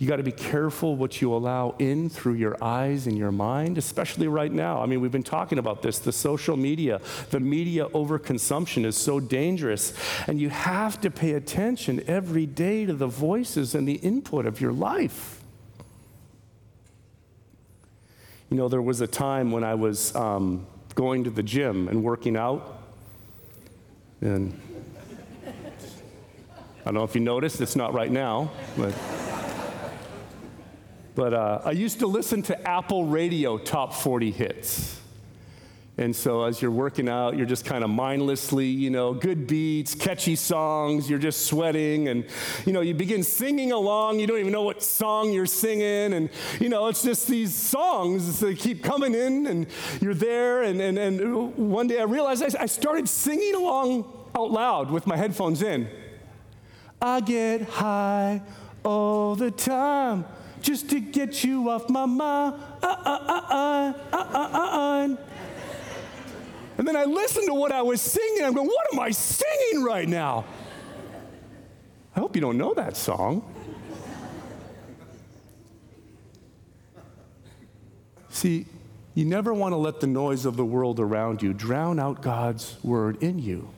you 0.01 0.07
got 0.07 0.15
to 0.15 0.23
be 0.23 0.31
careful 0.31 0.95
what 0.95 1.21
you 1.21 1.31
allow 1.31 1.75
in 1.77 2.09
through 2.09 2.33
your 2.33 2.57
eyes 2.59 3.05
and 3.05 3.15
your 3.15 3.31
mind, 3.31 3.77
especially 3.77 4.27
right 4.27 4.51
now. 4.51 4.81
I 4.81 4.87
mean, 4.87 4.99
we've 4.99 5.11
been 5.11 5.21
talking 5.21 5.59
about 5.59 5.83
this. 5.83 5.99
The 5.99 6.11
social 6.11 6.57
media, 6.57 6.99
the 7.29 7.39
media 7.39 7.85
overconsumption 7.89 8.83
is 8.83 8.97
so 8.97 9.19
dangerous. 9.19 9.93
And 10.25 10.41
you 10.41 10.49
have 10.49 10.99
to 11.01 11.11
pay 11.11 11.33
attention 11.33 12.03
every 12.07 12.47
day 12.47 12.87
to 12.87 12.93
the 12.93 13.05
voices 13.05 13.75
and 13.75 13.87
the 13.87 13.97
input 13.97 14.47
of 14.47 14.59
your 14.59 14.71
life. 14.71 15.39
You 18.49 18.57
know, 18.57 18.69
there 18.69 18.81
was 18.81 19.01
a 19.01 19.07
time 19.07 19.51
when 19.51 19.63
I 19.63 19.75
was 19.75 20.15
um, 20.15 20.65
going 20.95 21.25
to 21.25 21.29
the 21.29 21.43
gym 21.43 21.87
and 21.87 22.03
working 22.03 22.35
out. 22.35 22.81
And 24.19 24.59
I 25.45 26.85
don't 26.85 26.95
know 26.95 27.03
if 27.03 27.13
you 27.13 27.21
noticed, 27.21 27.61
it's 27.61 27.75
not 27.75 27.93
right 27.93 28.09
now, 28.09 28.49
but. 28.75 28.95
But 31.15 31.33
uh, 31.33 31.61
I 31.65 31.71
used 31.71 31.99
to 31.99 32.07
listen 32.07 32.41
to 32.43 32.67
Apple 32.67 33.05
Radio 33.05 33.57
top 33.57 33.93
40 33.93 34.31
hits. 34.31 35.01
And 35.97 36.15
so 36.15 36.45
as 36.45 36.61
you're 36.61 36.71
working 36.71 37.09
out, 37.09 37.37
you're 37.37 37.45
just 37.45 37.65
kind 37.65 37.83
of 37.83 37.89
mindlessly, 37.89 38.65
you 38.65 38.89
know, 38.89 39.13
good 39.13 39.45
beats, 39.45 39.93
catchy 39.93 40.37
songs, 40.37 41.09
you're 41.09 41.19
just 41.19 41.45
sweating 41.45 42.07
and 42.07 42.25
you 42.65 42.71
know, 42.71 42.79
you 42.79 42.95
begin 42.95 43.23
singing 43.23 43.73
along, 43.73 44.19
you 44.19 44.25
don't 44.25 44.39
even 44.39 44.53
know 44.53 44.63
what 44.63 44.81
song 44.81 45.31
you're 45.33 45.45
singing 45.45 46.13
and 46.13 46.29
you 46.59 46.69
know, 46.69 46.87
it's 46.87 47.03
just 47.03 47.27
these 47.27 47.53
songs 47.53 48.39
that 48.39 48.57
keep 48.57 48.83
coming 48.83 49.13
in 49.13 49.45
and 49.47 49.67
you're 49.99 50.13
there 50.13 50.63
and 50.63 50.81
and, 50.81 50.97
and 50.97 51.55
one 51.57 51.87
day 51.87 51.99
I 51.99 52.05
realized 52.05 52.41
I, 52.41 52.63
I 52.63 52.65
started 52.67 53.07
singing 53.09 53.53
along 53.53 54.11
out 54.33 54.49
loud 54.49 54.91
with 54.91 55.05
my 55.05 55.17
headphones 55.17 55.61
in. 55.61 55.89
I 57.01 57.19
get 57.19 57.63
high 57.63 58.41
all 58.83 59.35
the 59.35 59.51
time 59.51 60.25
just 60.61 60.89
to 60.91 60.99
get 60.99 61.43
you 61.43 61.69
off 61.69 61.89
my 61.89 62.05
mind. 62.05 62.55
Uh, 62.81 62.87
uh, 62.87 63.93
uh, 64.13 65.15
and 66.77 66.87
then 66.87 66.95
I 66.95 67.03
listened 67.03 67.47
to 67.47 67.53
what 67.53 67.71
I 67.71 67.81
was 67.81 68.01
singing. 68.01 68.43
I'm 68.43 68.53
going, 68.53 68.67
what 68.67 68.93
am 68.93 68.99
I 68.99 69.11
singing 69.11 69.83
right 69.83 70.07
now? 70.07 70.45
I 72.15 72.19
hope 72.19 72.35
you 72.35 72.41
don't 72.41 72.57
know 72.57 72.73
that 72.73 72.97
song. 72.97 73.43
See, 78.29 78.65
you 79.13 79.25
never 79.25 79.53
want 79.53 79.73
to 79.73 79.77
let 79.77 79.99
the 79.99 80.07
noise 80.07 80.45
of 80.45 80.55
the 80.57 80.65
world 80.65 80.99
around 80.99 81.43
you 81.43 81.53
drown 81.53 81.99
out 81.99 82.21
God's 82.21 82.77
word 82.83 83.21
in 83.21 83.39
you. 83.39 83.69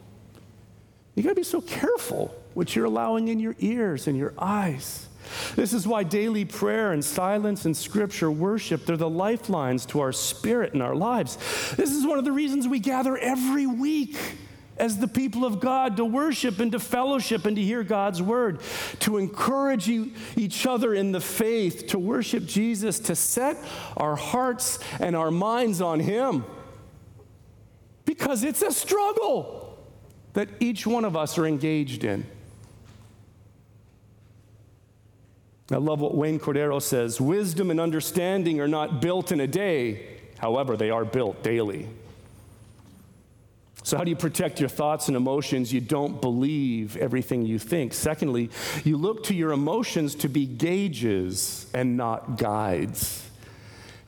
You 1.15 1.23
got 1.23 1.29
to 1.29 1.35
be 1.35 1.43
so 1.43 1.59
careful 1.59 2.33
what 2.53 2.75
you're 2.75 2.85
allowing 2.85 3.27
in 3.27 3.39
your 3.39 3.55
ears 3.59 4.07
and 4.07 4.17
your 4.17 4.33
eyes. 4.37 5.07
This 5.55 5.73
is 5.73 5.87
why 5.87 6.03
daily 6.03 6.45
prayer 6.45 6.91
and 6.91 7.03
silence 7.03 7.65
and 7.65 7.75
scripture 7.75 8.31
worship, 8.31 8.85
they're 8.85 8.97
the 8.97 9.09
lifelines 9.09 9.85
to 9.87 9.99
our 9.99 10.11
spirit 10.11 10.73
and 10.73 10.81
our 10.81 10.95
lives. 10.95 11.37
This 11.75 11.91
is 11.91 12.05
one 12.05 12.17
of 12.17 12.25
the 12.25 12.31
reasons 12.31 12.67
we 12.67 12.79
gather 12.79 13.17
every 13.17 13.67
week 13.67 14.17
as 14.77 14.97
the 14.97 15.07
people 15.07 15.45
of 15.45 15.59
God 15.59 15.97
to 15.97 16.05
worship 16.05 16.59
and 16.59 16.71
to 16.71 16.79
fellowship 16.79 17.45
and 17.45 17.55
to 17.55 17.61
hear 17.61 17.83
God's 17.83 18.21
word, 18.21 18.59
to 18.99 19.17
encourage 19.17 19.87
each 19.89 20.65
other 20.65 20.93
in 20.93 21.11
the 21.11 21.21
faith, 21.21 21.87
to 21.87 21.99
worship 21.99 22.45
Jesus, 22.45 22.99
to 22.99 23.15
set 23.15 23.57
our 23.97 24.15
hearts 24.15 24.79
and 24.99 25.15
our 25.15 25.31
minds 25.31 25.81
on 25.81 25.99
Him. 25.99 26.43
Because 28.05 28.43
it's 28.43 28.61
a 28.61 28.71
struggle 28.71 29.77
that 30.33 30.49
each 30.59 30.87
one 30.87 31.05
of 31.05 31.15
us 31.15 31.37
are 31.37 31.45
engaged 31.45 32.03
in. 32.03 32.25
I 35.73 35.77
love 35.77 35.99
what 35.99 36.15
Wayne 36.15 36.39
Cordeiro 36.39 36.81
says 36.81 37.19
wisdom 37.19 37.71
and 37.71 37.79
understanding 37.79 38.59
are 38.61 38.67
not 38.67 39.01
built 39.01 39.31
in 39.31 39.39
a 39.39 39.47
day, 39.47 40.05
however, 40.37 40.77
they 40.77 40.89
are 40.89 41.05
built 41.05 41.41
daily. 41.43 41.87
So, 43.83 43.97
how 43.97 44.05
do 44.05 44.09
you 44.09 44.15
protect 44.15 44.61
your 44.61 44.69
thoughts 44.69 45.09
and 45.09 45.17
emotions? 45.17 45.73
You 45.73 45.81
don't 45.81 46.21
believe 46.21 46.95
everything 46.95 47.45
you 47.45 47.59
think. 47.59 47.93
Secondly, 47.93 48.49
you 48.85 48.95
look 48.95 49.25
to 49.25 49.35
your 49.35 49.51
emotions 49.51 50.15
to 50.15 50.29
be 50.29 50.45
gauges 50.45 51.65
and 51.73 51.97
not 51.97 52.37
guides. 52.37 53.29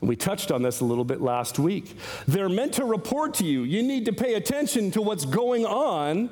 And 0.00 0.08
we 0.08 0.16
touched 0.16 0.50
on 0.50 0.62
this 0.62 0.80
a 0.80 0.84
little 0.84 1.04
bit 1.04 1.20
last 1.20 1.58
week. 1.58 1.96
They're 2.26 2.48
meant 2.48 2.74
to 2.74 2.84
report 2.84 3.34
to 3.34 3.44
you. 3.44 3.62
You 3.62 3.82
need 3.82 4.06
to 4.06 4.12
pay 4.12 4.34
attention 4.34 4.90
to 4.92 5.02
what's 5.02 5.26
going 5.26 5.66
on 5.66 6.30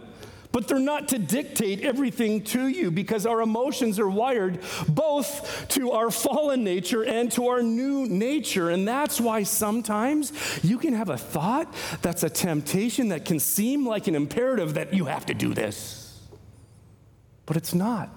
but 0.55 0.69
they're 0.69 0.79
not 0.79 1.09
to 1.09 1.19
dictate 1.19 1.81
everything 1.81 2.41
to 2.41 2.69
you 2.69 2.89
because 2.89 3.27
our 3.27 3.41
emotions 3.41 3.99
are 3.99 4.09
wired 4.09 4.61
both 4.89 5.67
to 5.67 5.91
our 5.91 6.13
fallen 6.13 6.63
nature 6.63 7.05
and 7.05 7.33
to 7.33 7.49
our 7.49 7.61
new 7.61 8.07
nature. 8.07 8.71
And 8.71 8.87
that's 8.87 9.21
why 9.21 9.43
sometimes 9.43 10.33
you 10.63 10.79
can 10.79 10.95
have 10.95 11.09
a 11.09 11.19
thought 11.19 11.75
that's 12.03 12.23
a 12.23 12.31
temptation 12.31 13.09
that 13.09 13.25
can 13.25 13.41
seem 13.41 13.85
like 13.85 14.07
an 14.07 14.15
imperative 14.15 14.75
that 14.75 14.95
you 14.95 15.07
have 15.07 15.27
to 15.27 15.35
do 15.35 15.55
this, 15.55 16.21
but 17.47 17.57
it's 17.57 17.75
not. 17.75 18.11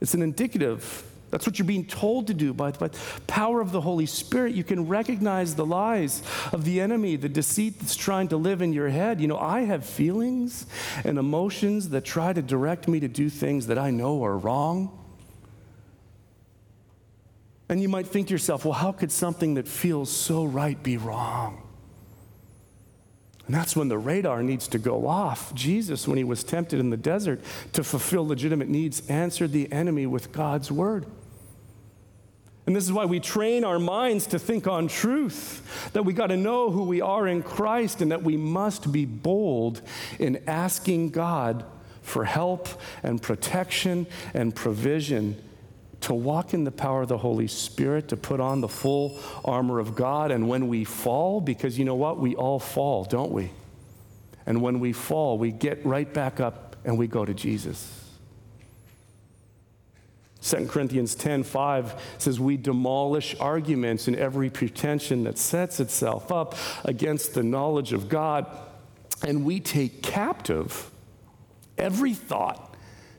It's 0.00 0.14
an 0.14 0.22
indicative 0.22 1.04
that's 1.34 1.48
what 1.48 1.58
you're 1.58 1.66
being 1.66 1.84
told 1.84 2.28
to 2.28 2.34
do 2.34 2.54
by 2.54 2.70
the 2.70 2.90
power 3.26 3.60
of 3.60 3.72
the 3.72 3.80
Holy 3.80 4.06
Spirit. 4.06 4.54
You 4.54 4.62
can 4.62 4.86
recognize 4.86 5.56
the 5.56 5.66
lies 5.66 6.22
of 6.52 6.64
the 6.64 6.80
enemy, 6.80 7.16
the 7.16 7.28
deceit 7.28 7.80
that's 7.80 7.96
trying 7.96 8.28
to 8.28 8.36
live 8.36 8.62
in 8.62 8.72
your 8.72 8.88
head. 8.88 9.20
You 9.20 9.26
know, 9.26 9.38
I 9.38 9.62
have 9.62 9.84
feelings 9.84 10.64
and 11.02 11.18
emotions 11.18 11.88
that 11.88 12.04
try 12.04 12.32
to 12.32 12.40
direct 12.40 12.86
me 12.86 13.00
to 13.00 13.08
do 13.08 13.28
things 13.28 13.66
that 13.66 13.78
I 13.78 13.90
know 13.90 14.24
are 14.24 14.38
wrong. 14.38 14.96
And 17.68 17.82
you 17.82 17.88
might 17.88 18.06
think 18.06 18.28
to 18.28 18.32
yourself, 18.32 18.64
well, 18.64 18.74
how 18.74 18.92
could 18.92 19.10
something 19.10 19.54
that 19.54 19.66
feels 19.66 20.10
so 20.10 20.44
right 20.44 20.80
be 20.80 20.96
wrong? 20.98 21.60
And 23.46 23.56
that's 23.56 23.74
when 23.74 23.88
the 23.88 23.98
radar 23.98 24.44
needs 24.44 24.68
to 24.68 24.78
go 24.78 25.08
off. 25.08 25.52
Jesus, 25.52 26.06
when 26.06 26.16
he 26.16 26.22
was 26.22 26.44
tempted 26.44 26.78
in 26.78 26.90
the 26.90 26.96
desert 26.96 27.40
to 27.72 27.82
fulfill 27.82 28.24
legitimate 28.24 28.68
needs, 28.68 29.04
answered 29.08 29.50
the 29.50 29.72
enemy 29.72 30.06
with 30.06 30.30
God's 30.30 30.70
word. 30.70 31.06
And 32.66 32.74
this 32.74 32.84
is 32.84 32.92
why 32.92 33.04
we 33.04 33.20
train 33.20 33.62
our 33.62 33.78
minds 33.78 34.26
to 34.28 34.38
think 34.38 34.66
on 34.66 34.88
truth, 34.88 35.90
that 35.92 36.04
we 36.04 36.14
got 36.14 36.28
to 36.28 36.36
know 36.36 36.70
who 36.70 36.84
we 36.84 37.02
are 37.02 37.26
in 37.26 37.42
Christ, 37.42 38.00
and 38.00 38.10
that 38.10 38.22
we 38.22 38.36
must 38.36 38.90
be 38.90 39.04
bold 39.04 39.82
in 40.18 40.42
asking 40.46 41.10
God 41.10 41.64
for 42.00 42.24
help 42.24 42.68
and 43.02 43.20
protection 43.20 44.06
and 44.32 44.54
provision 44.54 45.42
to 46.00 46.14
walk 46.14 46.52
in 46.52 46.64
the 46.64 46.70
power 46.70 47.02
of 47.02 47.08
the 47.08 47.18
Holy 47.18 47.48
Spirit, 47.48 48.08
to 48.08 48.16
put 48.16 48.40
on 48.40 48.60
the 48.60 48.68
full 48.68 49.18
armor 49.44 49.78
of 49.78 49.94
God. 49.94 50.30
And 50.30 50.48
when 50.48 50.68
we 50.68 50.84
fall, 50.84 51.40
because 51.40 51.78
you 51.78 51.84
know 51.84 51.94
what? 51.94 52.18
We 52.18 52.34
all 52.34 52.58
fall, 52.58 53.04
don't 53.04 53.32
we? 53.32 53.50
And 54.46 54.60
when 54.60 54.80
we 54.80 54.92
fall, 54.92 55.38
we 55.38 55.50
get 55.50 55.84
right 55.84 56.12
back 56.12 56.40
up 56.40 56.76
and 56.84 56.98
we 56.98 57.06
go 57.06 57.24
to 57.24 57.32
Jesus. 57.32 58.03
2 60.44 60.66
Corinthians 60.66 61.14
10 61.14 61.42
5 61.42 62.16
says, 62.18 62.38
We 62.38 62.56
demolish 62.58 63.34
arguments 63.40 64.08
and 64.08 64.16
every 64.16 64.50
pretension 64.50 65.24
that 65.24 65.38
sets 65.38 65.80
itself 65.80 66.30
up 66.30 66.54
against 66.84 67.32
the 67.32 67.42
knowledge 67.42 67.94
of 67.94 68.10
God, 68.10 68.46
and 69.26 69.44
we 69.44 69.58
take 69.58 70.02
captive 70.02 70.90
every 71.78 72.12
thought 72.12 72.76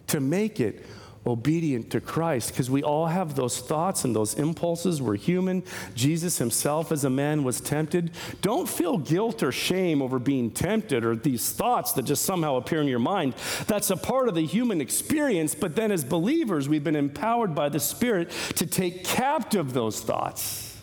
to 0.08 0.20
make 0.20 0.60
it 0.60 0.86
obedient 1.26 1.90
to 1.92 2.00
Christ 2.00 2.50
because 2.50 2.70
we 2.70 2.84
all 2.84 3.08
have 3.08 3.36
those 3.36 3.60
thoughts 3.60 4.04
and 4.04 4.16
those 4.16 4.36
impulses. 4.36 5.02
We're 5.02 5.16
human. 5.16 5.64
Jesus 5.96 6.38
himself, 6.38 6.92
as 6.92 7.04
a 7.04 7.10
man, 7.10 7.44
was 7.44 7.60
tempted. 7.60 8.12
Don't 8.42 8.70
feel 8.70 8.98
guilt 8.98 9.42
or 9.42 9.52
shame 9.52 10.02
over 10.02 10.20
being 10.20 10.52
tempted 10.52 11.04
or 11.04 11.16
these 11.16 11.52
thoughts 11.52 11.94
that 11.94 12.04
just 12.04 12.24
somehow 12.24 12.58
appear 12.58 12.82
in 12.82 12.88
your 12.88 13.00
mind. 13.00 13.34
That's 13.68 13.90
a 13.90 13.98
part 13.98 14.30
of 14.30 14.36
the 14.36 14.46
human 14.46 14.82
experience. 14.82 15.56
But 15.56 15.76
then, 15.76 15.92
as 15.92 16.04
believers, 16.04 16.70
we've 16.70 16.84
been 16.84 16.96
empowered 16.96 17.56
by 17.56 17.70
the 17.70 17.80
Spirit 17.80 18.30
to 18.56 18.66
take 18.66 19.04
captive 19.04 19.74
those 19.74 20.02
thoughts 20.02 20.82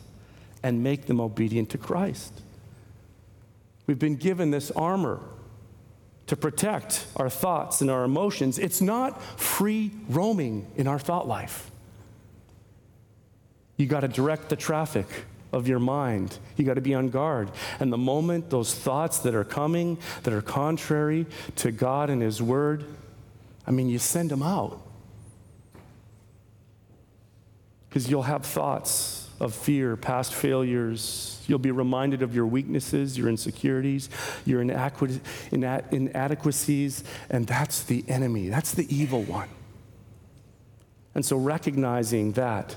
and 0.63 0.83
make 0.83 1.07
them 1.07 1.21
obedient 1.21 1.71
to 1.71 1.79
Christ. 1.79 2.33
We've 3.87 3.99
been 3.99 4.17
given 4.17 4.51
this 4.51 4.71
armor 4.73 5.21
to 6.33 6.37
protect 6.39 7.05
our 7.17 7.29
thoughts 7.29 7.83
and 7.83 7.91
our 7.91 8.05
emotions. 8.05 8.59
It's 8.59 8.81
not 8.81 9.21
free 9.39 9.91
roaming 10.09 10.67
in 10.77 10.87
our 10.87 10.99
thought 10.99 11.29
life. 11.29 11.71
You 13.77 13.85
got 13.85 14.01
to 14.01 14.09
direct 14.09 14.49
the 14.49 14.57
traffic 14.57 15.07
of 15.53 15.69
your 15.69 15.79
mind. 15.79 16.39
You 16.57 16.65
got 16.65 16.77
to 16.77 16.81
be 16.81 16.95
on 16.95 17.11
guard. 17.11 17.51
And 17.81 17.93
the 17.93 17.99
moment 17.99 18.49
those 18.49 18.75
thoughts 18.75 19.19
that 19.19 19.35
are 19.35 19.45
coming 19.45 19.99
that 20.23 20.33
are 20.33 20.41
contrary 20.41 21.27
to 21.57 21.71
God 21.71 22.09
and 22.09 22.23
His 22.23 22.41
Word, 22.41 22.87
I 23.67 23.71
mean, 23.71 23.91
you 23.91 23.99
send 23.99 24.31
them 24.31 24.43
out. 24.43 24.81
Because 27.91 28.11
you'll 28.11 28.23
have 28.23 28.47
thoughts 28.47 29.22
of 29.43 29.53
fear, 29.55 29.97
past 29.97 30.33
failures. 30.33 31.43
You'll 31.49 31.59
be 31.59 31.73
reminded 31.73 32.23
of 32.23 32.35
your 32.35 32.47
weaknesses, 32.47 33.19
your 33.19 33.29
insecurities, 33.29 34.09
your 34.47 34.63
inadequacies, 34.63 35.21
and 37.29 37.47
that's 37.47 37.83
the 37.83 38.05
enemy. 38.07 38.49
That's 38.49 38.73
the 38.73 38.95
evil 38.95 39.25
one. 39.25 39.49
And 41.15 41.27
so, 41.27 41.37
recognizing 41.37 42.33
that, 42.33 42.77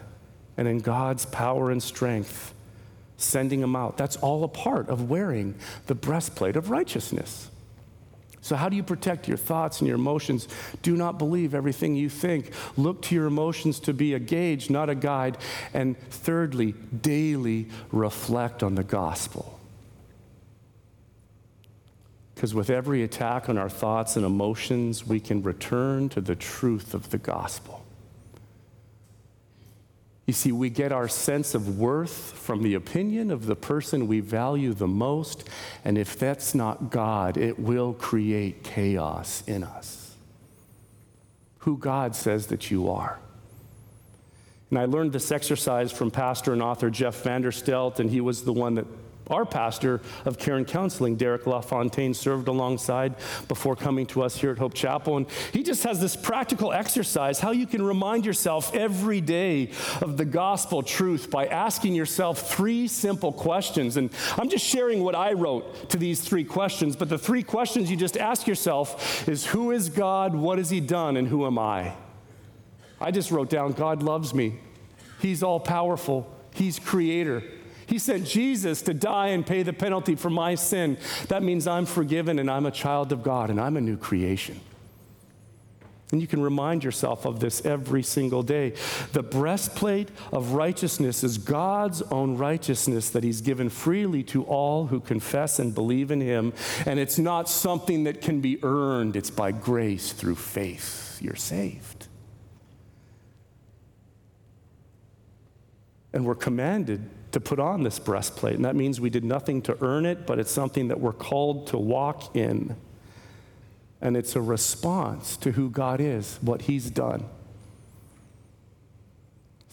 and 0.58 0.68
in 0.68 0.80
God's 0.80 1.26
power 1.28 1.70
and 1.70 1.82
strength, 1.82 2.54
sending 3.18 3.62
them 3.62 3.76
out, 3.76 3.96
that's 3.98 4.18
all 4.18 4.44
a 4.44 4.48
part 4.48 4.90
of 4.90 5.10
wearing 5.10 5.56
the 5.86 5.96
breastplate 5.96 6.56
of 6.56 6.72
righteousness. 6.72 7.50
So, 8.46 8.56
how 8.56 8.70
do 8.70 8.76
you 8.76 8.84
protect 8.84 9.28
your 9.28 9.38
thoughts 9.38 9.82
and 9.82 9.88
your 9.88 9.96
emotions? 9.96 10.48
Do 10.84 10.96
not 10.96 11.18
believe 11.18 11.56
everything 11.56 11.96
you 11.96 12.10
think. 12.10 12.52
Look 12.78 13.02
to 13.04 13.16
your 13.16 13.26
emotions 13.26 13.80
to 13.80 13.92
be 13.92 14.14
a 14.14 14.20
gauge, 14.20 14.70
not 14.70 14.88
a 14.88 14.94
guide. 14.94 15.40
And 15.74 15.98
thirdly, 16.12 16.74
daily 17.02 17.70
reflect 17.92 18.62
on 18.62 18.76
the 18.76 18.84
gospel. 18.84 19.60
Because 22.36 22.54
with 22.54 22.70
every 22.70 23.02
attack 23.02 23.50
on 23.50 23.58
our 23.58 23.68
thoughts 23.68 24.16
and 24.16 24.24
emotions, 24.24 25.08
we 25.08 25.20
can 25.20 25.42
return 25.42 26.08
to 26.10 26.22
the 26.22 26.36
truth 26.36 26.94
of 26.94 27.10
the 27.10 27.18
gospel. 27.18 27.84
You 30.26 30.34
see, 30.34 30.52
we 30.52 30.72
get 30.72 30.92
our 30.92 31.08
sense 31.08 31.54
of 31.54 31.78
worth 31.78 32.34
from 32.34 32.64
the 32.64 32.74
opinion 32.74 33.30
of 33.30 33.46
the 33.46 33.56
person 33.56 34.08
we 34.08 34.22
value 34.22 34.74
the 34.74 34.88
most, 34.88 35.48
and 35.84 35.98
if 35.98 36.18
that's 36.18 36.56
not 36.56 36.90
God, 36.90 37.38
it 37.38 37.60
will 37.60 37.94
create 37.94 38.64
chaos 38.64 39.44
in 39.46 39.64
us. 39.64 40.16
Who 41.60 41.78
God 41.78 42.16
says 42.16 42.48
that 42.48 42.72
you 42.72 42.90
are. 42.90 43.20
And 44.72 44.80
I 44.80 44.86
learned 44.86 45.14
this 45.14 45.32
exercise 45.32 45.92
from 45.92 46.10
pastor 46.10 46.54
and 46.54 46.62
author 46.62 46.90
Jeff 46.90 47.24
Vanderstelt, 47.24 48.00
and 48.00 48.10
he 48.10 48.20
was 48.20 48.44
the 48.44 48.54
one 48.54 48.76
that 48.76 48.88
our 49.28 49.46
pastor 49.46 50.02
of 50.26 50.38
care 50.38 50.56
and 50.56 50.68
counseling, 50.68 51.16
Derek 51.16 51.48
LaFontaine, 51.48 52.14
served 52.14 52.48
alongside 52.48 53.16
before 53.48 53.76
coming 53.76 54.06
to 54.08 54.22
us 54.22 54.38
here 54.38 54.52
at 54.52 54.58
Hope 54.58 54.74
Chapel. 54.74 55.18
And 55.18 55.28
he 55.52 55.64
just 55.64 55.84
has 55.84 56.00
this 56.00 56.16
practical 56.16 56.72
exercise 56.72 57.40
how 57.40 57.52
you 57.52 57.68
can 57.68 57.82
remind 57.82 58.26
yourself 58.26 58.74
every 58.76 59.22
day 59.22 59.72
of 60.02 60.18
the 60.18 60.26
gospel 60.26 60.84
truth 60.84 61.30
by 61.30 61.48
asking 61.48 61.96
yourself 61.96 62.50
three 62.50 62.88
simple 62.88 63.32
questions. 63.32 63.98
And 63.98 64.12
I'm 64.38 64.50
just 64.50 64.66
sharing 64.66 65.04
what 65.04 65.16
I 65.16 65.34
wrote 65.34 65.90
to 65.90 65.98
these 65.98 66.22
three 66.22 66.44
questions, 66.44 66.96
but 66.96 67.10
the 67.10 67.18
three 67.18 67.44
questions 67.44 67.90
you 67.90 67.98
just 67.98 68.18
ask 68.18 68.48
yourself 68.48 69.28
is 69.28 69.46
Who 69.48 69.72
is 69.72 69.90
God? 69.90 70.36
What 70.36 70.58
has 70.58 70.70
He 70.70 70.80
done? 70.80 71.18
And 71.18 71.28
who 71.28 71.46
am 71.46 71.58
I? 71.58 71.94
I 73.00 73.12
just 73.12 73.32
wrote 73.32 73.50
down 73.50 73.74
God 73.74 74.04
loves 74.04 74.34
me. 74.34 74.60
He's 75.20 75.44
all 75.44 75.60
powerful. 75.60 76.32
He's 76.54 76.80
creator. 76.80 77.44
He 77.88 78.00
sent 78.00 78.26
Jesus 78.26 78.82
to 78.84 78.94
die 78.94 79.28
and 79.28 79.46
pay 79.46 79.64
the 79.64 79.74
penalty 79.74 80.16
for 80.16 80.30
my 80.30 80.56
sin. 80.56 80.98
That 81.28 81.44
means 81.44 81.68
I'm 81.68 81.86
forgiven 81.86 82.40
and 82.40 82.50
I'm 82.50 82.66
a 82.66 82.72
child 82.72 83.12
of 83.12 83.24
God 83.24 83.50
and 83.50 83.60
I'm 83.60 83.78
a 83.78 83.82
new 83.82 83.98
creation. 83.98 84.60
And 86.12 86.22
you 86.22 86.28
can 86.28 86.42
remind 86.42 86.84
yourself 86.84 87.26
of 87.26 87.40
this 87.40 87.66
every 87.66 88.04
single 88.04 88.44
day. 88.44 88.74
The 89.14 89.24
breastplate 89.24 90.10
of 90.32 90.52
righteousness 90.52 91.24
is 91.24 91.38
God's 91.38 92.04
own 92.04 92.38
righteousness 92.38 93.10
that 93.10 93.24
He's 93.24 93.42
given 93.42 93.70
freely 93.70 94.22
to 94.26 94.44
all 94.44 94.88
who 94.88 95.00
confess 95.00 95.58
and 95.58 95.74
believe 95.74 96.12
in 96.12 96.22
Him. 96.22 96.54
And 96.86 97.00
it's 97.00 97.18
not 97.18 97.50
something 97.50 98.04
that 98.04 98.22
can 98.22 98.40
be 98.40 98.64
earned, 98.64 99.16
it's 99.16 99.32
by 99.32 99.52
grace 99.52 100.12
through 100.12 100.36
faith. 100.36 101.18
You're 101.22 101.36
saved. 101.36 102.08
And 106.14 106.24
we're 106.24 106.36
commanded 106.36 107.10
to 107.36 107.40
put 107.42 107.60
on 107.60 107.84
this 107.84 108.00
breastplate. 108.00 108.56
And 108.56 108.64
that 108.64 108.78
means 108.78 109.02
we 109.02 109.10
did 109.10 109.26
nothing 109.26 109.62
to 109.64 109.78
earn 109.82 110.06
it, 110.06 110.26
but 110.26 110.40
it's 110.40 110.54
something 110.54 110.88
that 110.88 111.02
we're 111.02 111.12
called 111.12 111.68
to 111.68 111.78
walk 111.78 112.34
in. 112.34 112.78
And 114.00 114.16
it's 114.16 114.38
a 114.38 114.42
response 114.42 115.36
to 115.38 115.52
who 115.52 115.70
God 115.70 116.00
is, 116.00 116.40
what 116.42 116.62
He's 116.62 116.90
done. 116.90 117.26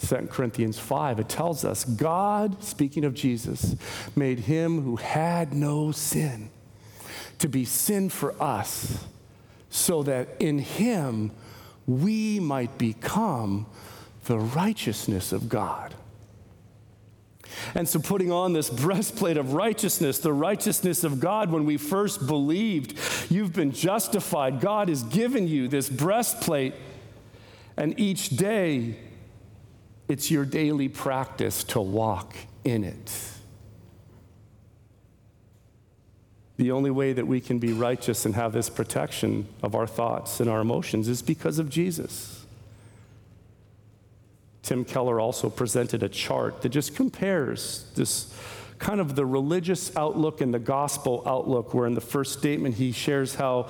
2 0.01 0.27
Corinthians 0.29 0.81
5, 0.81 1.21
it 1.21 1.29
tells 1.29 1.65
us 1.65 1.85
God, 1.85 2.65
speaking 2.65 3.05
of 3.05 3.15
Jesus, 3.15 3.77
made 4.17 4.41
him 4.41 4.83
who 4.83 4.97
had 4.97 5.55
no 5.55 5.93
sin 5.93 6.51
to 7.39 7.49
be 7.49 7.65
sin 7.65 8.09
for 8.09 8.35
us, 8.43 9.05
so 9.71 10.03
that 10.03 10.27
in 10.41 10.59
him 10.59 11.31
we 11.87 12.41
might 12.41 12.77
become 12.77 13.67
the 14.25 14.41
righteousness 14.41 15.31
of 15.31 15.49
God. 15.49 15.95
And 17.75 17.89
so, 17.89 17.99
putting 17.99 18.31
on 18.31 18.53
this 18.53 18.71
breastplate 18.71 19.37
of 19.37 19.55
righteousness, 19.55 20.19
the 20.19 20.33
righteousness 20.33 21.05
of 21.05 21.21
God, 21.21 21.51
when 21.51 21.65
we 21.65 21.77
first 21.77 22.27
believed, 22.27 22.99
you've 23.31 23.53
been 23.53 23.73
justified. 23.73 24.61
God 24.61 24.89
has 24.89 25.03
given 25.03 25.49
you 25.49 25.69
this 25.69 25.89
breastplate. 25.89 26.75
And 27.77 27.99
each 27.99 28.31
day, 28.31 28.97
it's 30.09 30.31
your 30.31 30.45
daily 30.45 30.89
practice 30.89 31.65
to 31.65 31.81
walk 31.81 32.37
in 32.65 32.85
it. 32.85 33.13
The 36.59 36.71
only 36.71 36.91
way 36.91 37.13
that 37.13 37.27
we 37.27 37.41
can 37.41 37.59
be 37.59 37.73
righteous 37.73 38.25
and 38.25 38.35
have 38.37 38.53
this 38.53 38.71
protection 38.71 39.49
of 39.63 39.75
our 39.75 39.87
thoughts 39.87 40.39
and 40.39 40.49
our 40.49 40.61
emotions 40.61 41.09
is 41.09 41.23
because 41.23 41.59
of 41.59 41.69
Jesus. 41.69 42.32
Tim 44.63 44.85
Keller 44.85 45.21
also 45.21 45.51
presented 45.51 46.03
a 46.03 46.09
chart 46.09 46.63
that 46.63 46.69
just 46.69 46.95
compares 46.95 47.85
this 47.95 48.33
kind 48.79 49.01
of 49.01 49.15
the 49.15 49.27
religious 49.27 49.95
outlook 49.97 50.41
and 50.41 50.53
the 50.53 50.59
gospel 50.59 51.23
outlook, 51.27 51.75
where 51.75 51.87
in 51.87 51.95
the 51.95 52.01
first 52.01 52.39
statement 52.39 52.77
he 52.77 52.93
shares 52.93 53.37
how 53.37 53.69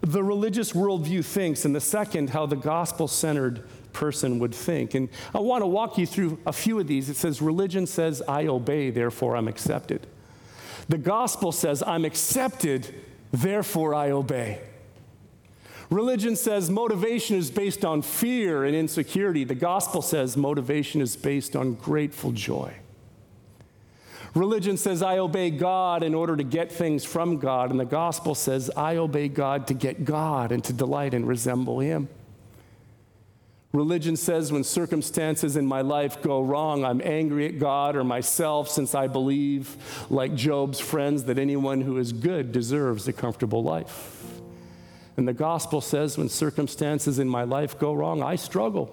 the 0.00 0.22
religious 0.22 0.72
worldview 0.72 1.24
thinks, 1.24 1.64
and 1.64 1.74
the 1.74 1.80
second, 1.80 2.30
how 2.30 2.46
the 2.46 2.56
gospel 2.56 3.08
centered 3.08 3.64
person 3.92 4.38
would 4.38 4.54
think. 4.54 4.94
And 4.94 5.08
I 5.34 5.40
want 5.40 5.62
to 5.62 5.66
walk 5.66 5.98
you 5.98 6.06
through 6.06 6.38
a 6.46 6.52
few 6.52 6.78
of 6.78 6.86
these. 6.86 7.08
It 7.08 7.16
says, 7.16 7.42
Religion 7.42 7.86
says, 7.86 8.22
I 8.28 8.46
obey, 8.46 8.90
therefore 8.90 9.36
I'm 9.36 9.48
accepted. 9.48 10.06
The 10.88 10.98
gospel 10.98 11.50
says, 11.50 11.82
I'm 11.84 12.04
accepted, 12.04 12.94
therefore 13.32 13.94
I 13.94 14.10
obey. 14.10 14.60
Religion 15.90 16.36
says 16.36 16.68
motivation 16.68 17.36
is 17.36 17.50
based 17.50 17.84
on 17.84 18.02
fear 18.02 18.64
and 18.64 18.76
insecurity. 18.76 19.44
The 19.44 19.54
gospel 19.54 20.02
says 20.02 20.36
motivation 20.36 21.00
is 21.00 21.16
based 21.16 21.56
on 21.56 21.74
grateful 21.74 22.32
joy. 22.32 22.74
Religion 24.34 24.76
says, 24.76 25.02
I 25.02 25.18
obey 25.18 25.50
God 25.50 26.02
in 26.02 26.14
order 26.14 26.36
to 26.36 26.44
get 26.44 26.70
things 26.70 27.04
from 27.04 27.38
God. 27.38 27.70
And 27.70 27.80
the 27.80 27.86
gospel 27.86 28.34
says, 28.34 28.70
I 28.76 28.96
obey 28.96 29.28
God 29.28 29.66
to 29.68 29.74
get 29.74 30.04
God 30.04 30.52
and 30.52 30.62
to 30.64 30.72
delight 30.74 31.14
and 31.14 31.26
resemble 31.26 31.80
Him. 31.80 32.08
Religion 33.72 34.16
says, 34.16 34.52
when 34.52 34.64
circumstances 34.64 35.56
in 35.56 35.66
my 35.66 35.80
life 35.80 36.22
go 36.22 36.42
wrong, 36.42 36.84
I'm 36.84 37.02
angry 37.02 37.46
at 37.46 37.58
God 37.58 37.96
or 37.96 38.04
myself 38.04 38.68
since 38.68 38.94
I 38.94 39.06
believe, 39.06 39.76
like 40.10 40.34
Job's 40.34 40.80
friends, 40.80 41.24
that 41.24 41.38
anyone 41.38 41.80
who 41.80 41.98
is 41.98 42.12
good 42.12 42.52
deserves 42.52 43.08
a 43.08 43.12
comfortable 43.12 43.62
life. 43.62 44.40
And 45.18 45.26
the 45.26 45.32
gospel 45.32 45.80
says 45.80 46.16
when 46.16 46.28
circumstances 46.28 47.18
in 47.18 47.28
my 47.28 47.42
life 47.42 47.76
go 47.76 47.92
wrong, 47.92 48.22
I 48.22 48.36
struggle. 48.36 48.86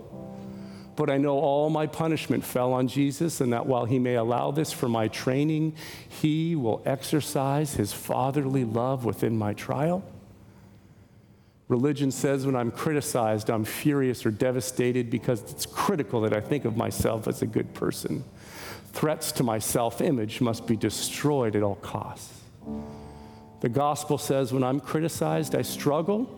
But 0.96 1.12
I 1.12 1.18
know 1.18 1.38
all 1.38 1.70
my 1.70 1.86
punishment 1.86 2.44
fell 2.44 2.74
on 2.74 2.88
Jesus, 2.88 3.42
and 3.42 3.54
that 3.54 3.68
while 3.68 3.86
He 3.86 4.00
may 4.00 4.16
allow 4.16 4.50
this 4.50 4.72
for 4.72 4.90
my 4.90 5.08
training, 5.08 5.76
He 6.10 6.56
will 6.56 6.82
exercise 6.84 7.76
His 7.76 7.94
fatherly 7.94 8.66
love 8.66 9.06
within 9.06 9.38
my 9.38 9.54
trial. 9.54 10.04
Religion 11.68 12.10
says 12.10 12.44
when 12.44 12.56
I'm 12.56 12.72
criticized, 12.72 13.52
I'm 13.52 13.64
furious 13.64 14.26
or 14.26 14.32
devastated 14.32 15.12
because 15.12 15.44
it's 15.52 15.68
critical 15.68 16.22
that 16.22 16.34
I 16.34 16.42
think 16.42 16.66
of 16.66 16.76
myself 16.76 17.28
as 17.28 17.44
a 17.44 17.48
good 17.48 17.76
person. 17.76 18.24
Threats 18.94 19.32
to 19.34 19.44
my 19.44 19.60
self 19.60 20.02
image 20.02 20.42
must 20.42 20.66
be 20.66 20.76
destroyed 20.76 21.56
at 21.56 21.62
all 21.62 21.76
costs. 21.76 22.35
The 23.66 23.70
gospel 23.70 24.20
says 24.20 24.54
when 24.54 24.64
I'm 24.64 24.80
criticized, 24.80 25.56
I 25.56 25.64
struggle, 25.64 26.30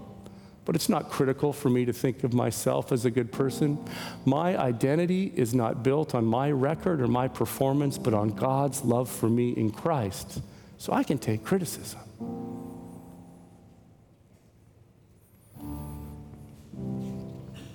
but 0.63 0.77
it's 0.77 0.87
not 0.87 1.09
critical 1.09 1.51
for 1.51 1.69
me 1.69 1.83
to 1.83 1.91
think 1.91 2.23
of 2.23 2.33
myself 2.33 2.93
as 2.93 3.03
a 3.03 3.11
good 3.11 3.33
person. 3.33 3.85
My 4.23 4.57
identity 4.57 5.33
is 5.35 5.53
not 5.53 5.83
built 5.83 6.15
on 6.15 6.23
my 6.23 6.49
record 6.51 7.01
or 7.01 7.07
my 7.07 7.27
performance, 7.27 7.97
but 7.97 8.13
on 8.13 8.29
God's 8.29 8.85
love 8.85 9.09
for 9.09 9.27
me 9.27 9.49
in 9.49 9.71
Christ. 9.71 10.41
So 10.77 10.93
I 10.93 11.03
can 11.03 11.17
take 11.17 11.43
criticism. 11.43 11.99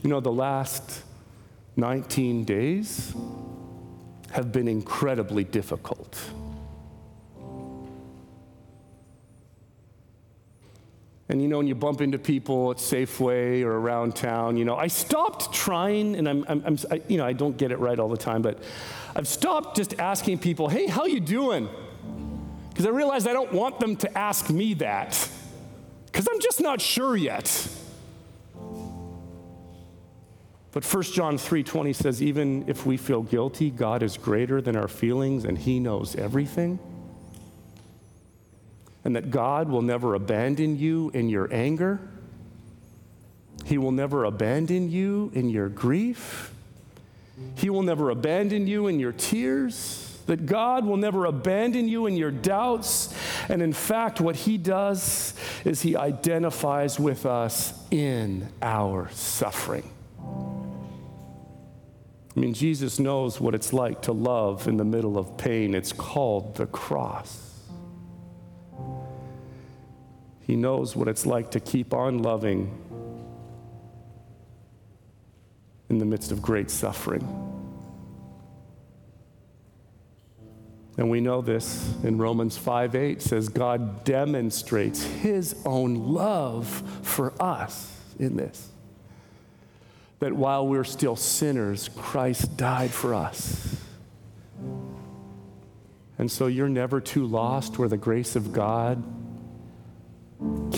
You 0.03 0.09
know, 0.09 0.21
the 0.21 0.33
last 0.33 1.03
19 1.77 2.45
days 2.47 3.15
have 4.31 4.51
been 4.51 4.67
incredibly 4.67 5.45
difficult. 5.45 6.19
And 11.33 11.41
you 11.41 11.49
know, 11.49 11.57
when 11.57 11.67
you 11.67 11.75
bump 11.75 12.03
into 12.03 12.19
people 12.19 12.73
at 12.73 12.77
Safeway 12.77 13.63
or 13.63 13.73
around 13.73 14.15
town, 14.15 14.59
you 14.59 14.67
know, 14.67 14.77
I 14.77 14.89
stopped 14.89 15.51
trying, 15.51 16.15
and 16.15 16.29
I'm, 16.29 16.45
I'm, 16.47 16.63
I'm 16.67 16.79
I, 16.91 17.01
you 17.09 17.17
know, 17.17 17.25
I 17.25 17.33
don't 17.33 17.57
get 17.57 17.73
it 17.73 17.79
right 17.79 17.99
all 17.99 18.11
the 18.11 18.19
time, 18.19 18.43
but 18.43 18.63
I've 19.17 19.27
stopped 19.27 19.75
just 19.75 19.99
asking 19.99 20.41
people, 20.41 20.69
"Hey, 20.69 20.87
how 20.87 21.07
you 21.07 21.21
doing?" 21.21 21.71
Because 22.69 22.85
I 22.85 22.91
realize 22.91 23.27
I 23.27 23.33
don't 23.33 23.51
want 23.51 23.81
them 23.81 23.97
to 23.97 24.19
ask 24.19 24.51
me 24.51 24.75
that, 24.75 25.27
because 26.05 26.29
I'm 26.31 26.39
just 26.39 26.61
not 26.61 26.83
sure 26.83 27.17
yet. 27.17 27.67
But 30.73 30.85
1 30.85 31.03
John 31.15 31.39
3:20 31.39 31.95
says 31.95 32.23
even 32.23 32.65
if 32.67 32.85
we 32.85 32.99
feel 32.99 33.23
guilty, 33.23 33.71
God 33.71 34.03
is 34.03 34.19
greater 34.19 34.61
than 34.61 34.77
our 34.77 34.89
feelings 34.89 35.47
and 35.47 35.57
he 35.57 35.81
knows 35.81 36.15
everything. 36.15 36.79
And 39.05 39.17
that 39.17 39.31
God 39.31 39.69
will 39.69 39.83
never 39.83 40.15
abandon 40.15 40.79
you 40.79 41.11
in 41.11 41.29
your 41.29 41.53
anger. 41.53 42.01
He 43.65 43.79
will 43.79 43.93
never 43.93 44.25
abandon 44.25 44.91
you 44.91 45.31
in 45.35 45.51
your 45.51 45.69
grief. 45.69 46.53
He 47.57 47.71
will 47.71 47.83
never 47.83 48.11
abandon 48.11 48.67
you 48.67 48.87
in 48.87 49.01
your 49.01 49.13
tears 49.13 50.13
that 50.27 50.47
God 50.47 50.85
will 50.85 50.97
never 50.97 51.25
abandon 51.25 51.89
you 51.89 52.07
in 52.07 52.17
your 52.17 52.31
doubts. 52.31 53.15
And 53.49 53.63
in 53.63 53.73
fact, 53.73 54.21
what 54.21 54.37
He 54.37 54.59
does 54.59 55.35
is 55.65 55.83
He 55.83 55.97
identifies 55.97 56.99
with 56.99 57.27
us 57.27 57.75
in 57.91 58.49
our 58.61 59.11
suffering. 59.11 59.91
I 62.35 62.41
mean, 62.41 62.55
Jesus 62.55 62.99
knows 62.99 63.41
what 63.41 63.55
it's 63.55 63.73
like 63.73 64.03
to 64.03 64.13
love 64.13 64.67
in 64.67 64.79
the 64.79 64.85
middle 64.85 65.19
of 65.19 65.37
pain. 65.37 65.75
It's 65.75 65.93
called 65.93 66.57
the 66.57 66.67
cross. 66.67 67.52
He 70.47 70.57
knows 70.57 70.97
what 70.97 71.09
it's 71.09 71.25
like 71.25 71.53
to 71.53 71.61
keep 71.61 71.95
on 71.95 72.19
loving 72.19 72.79
in 75.89 75.99
the 75.99 76.05
midst 76.05 76.33
of 76.33 76.43
great 76.43 76.71
suffering. 76.71 77.23
And 80.99 81.11
we 81.11 81.21
know 81.21 81.41
this 81.41 81.95
in 82.03 82.19
Romans 82.19 82.57
5 82.57 82.95
8 82.95 83.23
says 83.23 83.49
God 83.49 84.05
demonstrates 84.05 85.03
his 85.03 85.57
own 85.65 86.13
love 86.13 86.83
for 87.03 87.33
us 87.41 87.97
in 88.19 88.37
this 88.37 88.69
that 90.23 90.33
while 90.33 90.65
we're 90.69 90.85
still 90.85 91.17
sinners, 91.17 91.91
Christ 91.97 92.57
died 92.57 92.93
for 92.93 93.13
us. 93.13 93.77
And 96.17 96.31
so 96.31 96.47
you're 96.47 96.69
never 96.69 97.01
too 97.01 97.27
lost 97.27 97.77
where 97.77 97.89
the 97.89 97.97
grace 97.97 98.37
of 98.37 98.53
God 98.53 99.03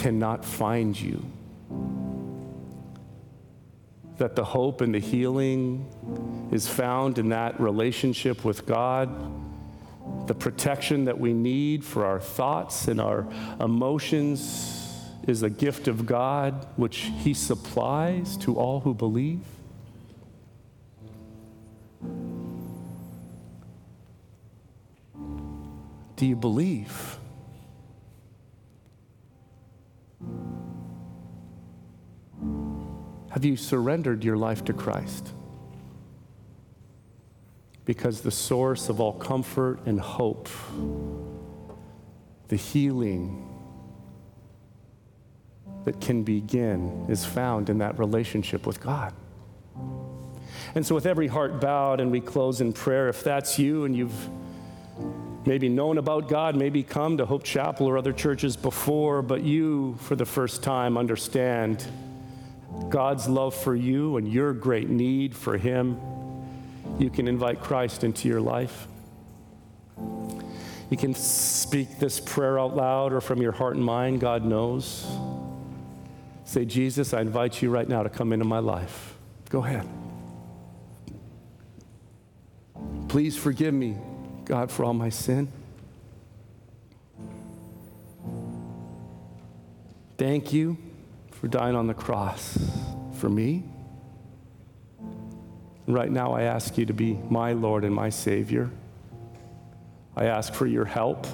cannot 0.05 0.45
find 0.45 1.01
you. 1.01 1.25
That 4.19 4.37
the 4.37 4.45
hope 4.45 4.83
and 4.83 4.95
the 4.95 4.99
healing 4.99 5.89
is 6.53 6.69
found 6.69 7.19
in 7.19 7.31
that 7.31 7.59
relationship 7.59 8.45
with 8.45 8.67
God, 8.67 9.09
the 10.27 10.35
protection 10.35 11.07
that 11.07 11.19
we 11.19 11.33
need 11.33 11.87
for 11.87 12.05
our 12.05 12.21
thoughts 12.21 12.87
and 12.89 13.01
our 13.01 13.27
emotions 13.61 15.11
is 15.27 15.43
a 15.43 15.49
gift 15.49 15.89
of 15.89 16.05
God 16.05 16.67
which 16.77 17.11
He 17.21 17.33
supplies 17.33 18.37
to 18.45 18.57
all 18.57 18.81
who 18.81 18.93
believe? 18.93 19.41
Do 26.17 26.27
you 26.27 26.37
believe? 26.37 27.17
Have 33.35 33.45
you 33.45 33.57
surrendered 33.57 34.23
your 34.23 34.37
life 34.37 34.65
to 34.67 34.73
Christ? 34.73 35.33
Because 37.85 38.21
the 38.21 38.31
source 38.31 38.89
of 38.89 39.01
all 39.01 39.13
comfort 39.13 39.81
and 39.87 39.99
hope, 39.99 40.49
the 42.47 42.55
healing, 42.55 43.51
that 45.85 46.01
can 46.01 46.23
begin 46.23 47.07
is 47.09 47.25
found 47.25 47.71
in 47.71 47.79
that 47.79 47.99
relationship 47.99 48.69
with 48.69 48.81
God. 48.81 49.13
And 50.77 50.87
so, 50.87 50.95
with 50.95 51.05
every 51.05 51.27
heart 51.27 51.61
bowed 51.61 52.01
and 52.01 52.13
we 52.13 52.21
close 52.21 52.61
in 52.61 52.73
prayer, 52.73 53.09
if 53.09 53.25
that's 53.25 53.59
you 53.59 53.85
and 53.85 53.97
you've 53.97 54.29
maybe 55.45 55.69
known 55.69 55.99
about 55.99 56.29
God, 56.29 56.55
maybe 56.55 56.85
come 56.85 57.17
to 57.17 57.27
Hope 57.27 57.43
Chapel 57.43 57.89
or 57.89 57.99
other 57.99 58.13
churches 58.13 58.57
before, 58.57 59.23
but 59.23 59.43
you, 59.43 59.97
for 60.03 60.15
the 60.15 60.25
first 60.25 60.63
time, 60.63 60.97
understand 60.97 61.85
God's 62.89 63.29
love 63.29 63.55
for 63.55 63.75
you 63.75 64.17
and 64.17 64.31
your 64.31 64.53
great 64.53 64.89
need 64.89 65.35
for 65.35 65.57
Him, 65.57 66.01
you 66.99 67.11
can 67.11 67.29
invite 67.29 67.61
Christ 67.61 68.05
into 68.05 68.29
your 68.29 68.41
life. 68.41 68.87
You 69.99 70.97
can 70.97 71.15
speak 71.15 71.99
this 71.99 72.21
prayer 72.21 72.59
out 72.59 72.77
loud 72.77 73.13
or 73.13 73.21
from 73.21 73.41
your 73.41 73.53
heart 73.53 73.77
and 73.77 73.85
mind, 73.85 74.21
God 74.21 74.45
knows. 74.45 75.07
Say, 76.45 76.65
Jesus, 76.65 77.15
I 77.15 77.21
invite 77.21 77.63
you 77.63 77.71
right 77.71 77.89
now 77.89 78.03
to 78.03 78.09
come 78.09 78.33
into 78.33 78.45
my 78.45 78.59
life. 78.59 79.15
Go 79.49 79.65
ahead. 79.65 79.89
Please 83.09 83.37
forgive 83.37 83.73
me, 83.73 83.97
God, 84.45 84.71
for 84.71 84.85
all 84.85 84.95
my 84.95 85.09
sin. 85.09 85.51
Thank 90.17 90.53
you 90.53 90.77
for 91.45 91.49
dying 91.49 91.77
on 91.77 91.87
the 91.87 91.93
cross 91.93 92.59
for 93.19 93.29
me. 93.29 93.63
Right 95.87 96.11
now, 96.11 96.33
I 96.33 96.45
ask 96.45 96.79
you 96.79 96.87
to 96.87 96.95
be 96.95 97.19
my 97.29 97.53
Lord 97.53 97.85
and 97.85 97.95
my 97.95 98.09
Savior. 98.09 98.71
I 100.17 100.25
ask 100.25 100.55
for 100.55 100.67
your 100.67 100.87
help. 100.87 101.27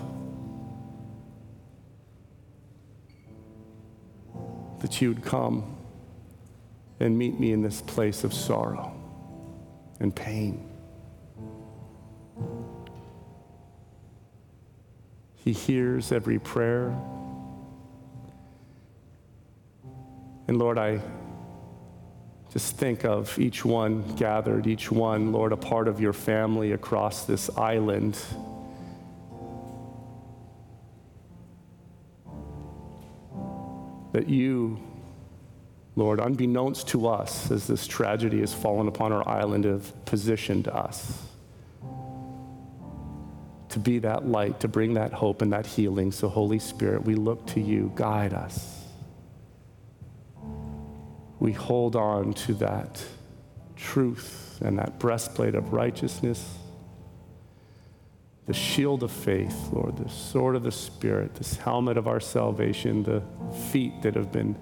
that 4.80 5.02
you 5.02 5.10
would 5.10 5.22
come 5.22 5.76
and 7.00 7.18
meet 7.18 7.38
me 7.38 7.52
in 7.52 7.60
this 7.60 7.82
place 7.82 8.24
of 8.24 8.32
sorrow 8.32 8.98
and 10.00 10.16
pain. 10.16 10.66
He 15.34 15.52
hears 15.52 16.10
every 16.10 16.38
prayer. 16.38 16.98
And 20.50 20.58
Lord, 20.58 20.78
I 20.78 21.00
just 22.52 22.76
think 22.76 23.04
of 23.04 23.38
each 23.38 23.64
one 23.64 24.02
gathered, 24.16 24.66
each 24.66 24.90
one, 24.90 25.30
Lord, 25.30 25.52
a 25.52 25.56
part 25.56 25.86
of 25.86 26.00
your 26.00 26.12
family 26.12 26.72
across 26.72 27.24
this 27.24 27.48
island. 27.56 28.18
that 34.10 34.28
you, 34.28 34.80
Lord, 35.94 36.18
unbeknownst 36.18 36.88
to 36.88 37.06
us, 37.06 37.48
as 37.52 37.68
this 37.68 37.86
tragedy 37.86 38.40
has 38.40 38.52
fallen 38.52 38.88
upon 38.88 39.12
our 39.12 39.26
island, 39.28 39.64
have 39.64 40.04
positioned 40.04 40.66
us 40.66 41.22
to 43.68 43.78
be 43.78 44.00
that 44.00 44.26
light, 44.26 44.58
to 44.58 44.66
bring 44.66 44.94
that 44.94 45.12
hope 45.12 45.42
and 45.42 45.52
that 45.52 45.64
healing. 45.64 46.10
So, 46.10 46.28
Holy 46.28 46.58
Spirit, 46.58 47.04
we 47.04 47.14
look 47.14 47.46
to 47.46 47.60
you. 47.60 47.92
Guide 47.94 48.34
us. 48.34 48.79
We 51.40 51.52
hold 51.52 51.96
on 51.96 52.34
to 52.34 52.54
that 52.54 53.02
truth 53.74 54.60
and 54.60 54.78
that 54.78 54.98
breastplate 54.98 55.54
of 55.54 55.72
righteousness, 55.72 56.58
the 58.46 58.52
shield 58.52 59.02
of 59.02 59.10
faith, 59.10 59.70
Lord, 59.72 59.96
the 59.96 60.08
sword 60.10 60.54
of 60.54 60.62
the 60.62 60.72
Spirit, 60.72 61.34
this 61.36 61.56
helmet 61.56 61.96
of 61.96 62.06
our 62.06 62.20
salvation, 62.20 63.02
the 63.02 63.22
feet 63.70 64.02
that 64.02 64.14
have 64.16 64.30
been 64.30 64.54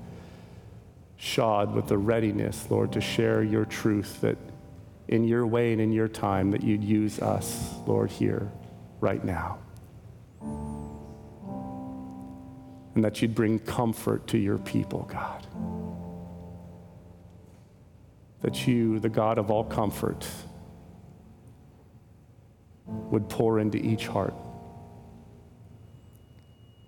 shod 1.16 1.74
with 1.74 1.88
the 1.88 1.98
readiness, 1.98 2.70
Lord, 2.70 2.92
to 2.92 3.00
share 3.00 3.42
your 3.42 3.64
truth 3.64 4.20
that 4.20 4.38
in 5.08 5.24
your 5.24 5.46
way 5.46 5.72
and 5.72 5.80
in 5.80 5.90
your 5.90 6.06
time 6.06 6.52
that 6.52 6.62
you'd 6.62 6.84
use 6.84 7.18
us, 7.18 7.74
Lord, 7.86 8.10
here, 8.10 8.52
right 9.00 9.24
now. 9.24 9.58
And 12.94 13.04
that 13.04 13.20
you'd 13.20 13.34
bring 13.34 13.58
comfort 13.58 14.28
to 14.28 14.38
your 14.38 14.58
people, 14.58 15.08
God. 15.10 15.46
That 18.42 18.66
you, 18.66 19.00
the 19.00 19.08
God 19.08 19.38
of 19.38 19.50
all 19.50 19.64
comfort, 19.64 20.26
would 22.86 23.28
pour 23.28 23.58
into 23.58 23.78
each 23.78 24.06
heart. 24.06 24.34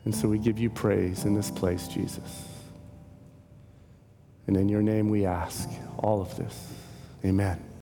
And 0.05 0.15
so 0.15 0.29
we 0.29 0.39
give 0.39 0.59
you 0.59 0.71
praise 0.71 1.25
in 1.25 1.35
this 1.35 1.51
place, 1.51 1.89
Jesus. 1.89 2.45
And 4.47 4.57
in 4.57 4.69
your 4.69 4.83
name 4.83 5.11
we 5.11 5.27
ask 5.27 5.69
all 5.99 6.21
of 6.21 6.37
this. 6.37 6.73
Amen. 7.25 7.70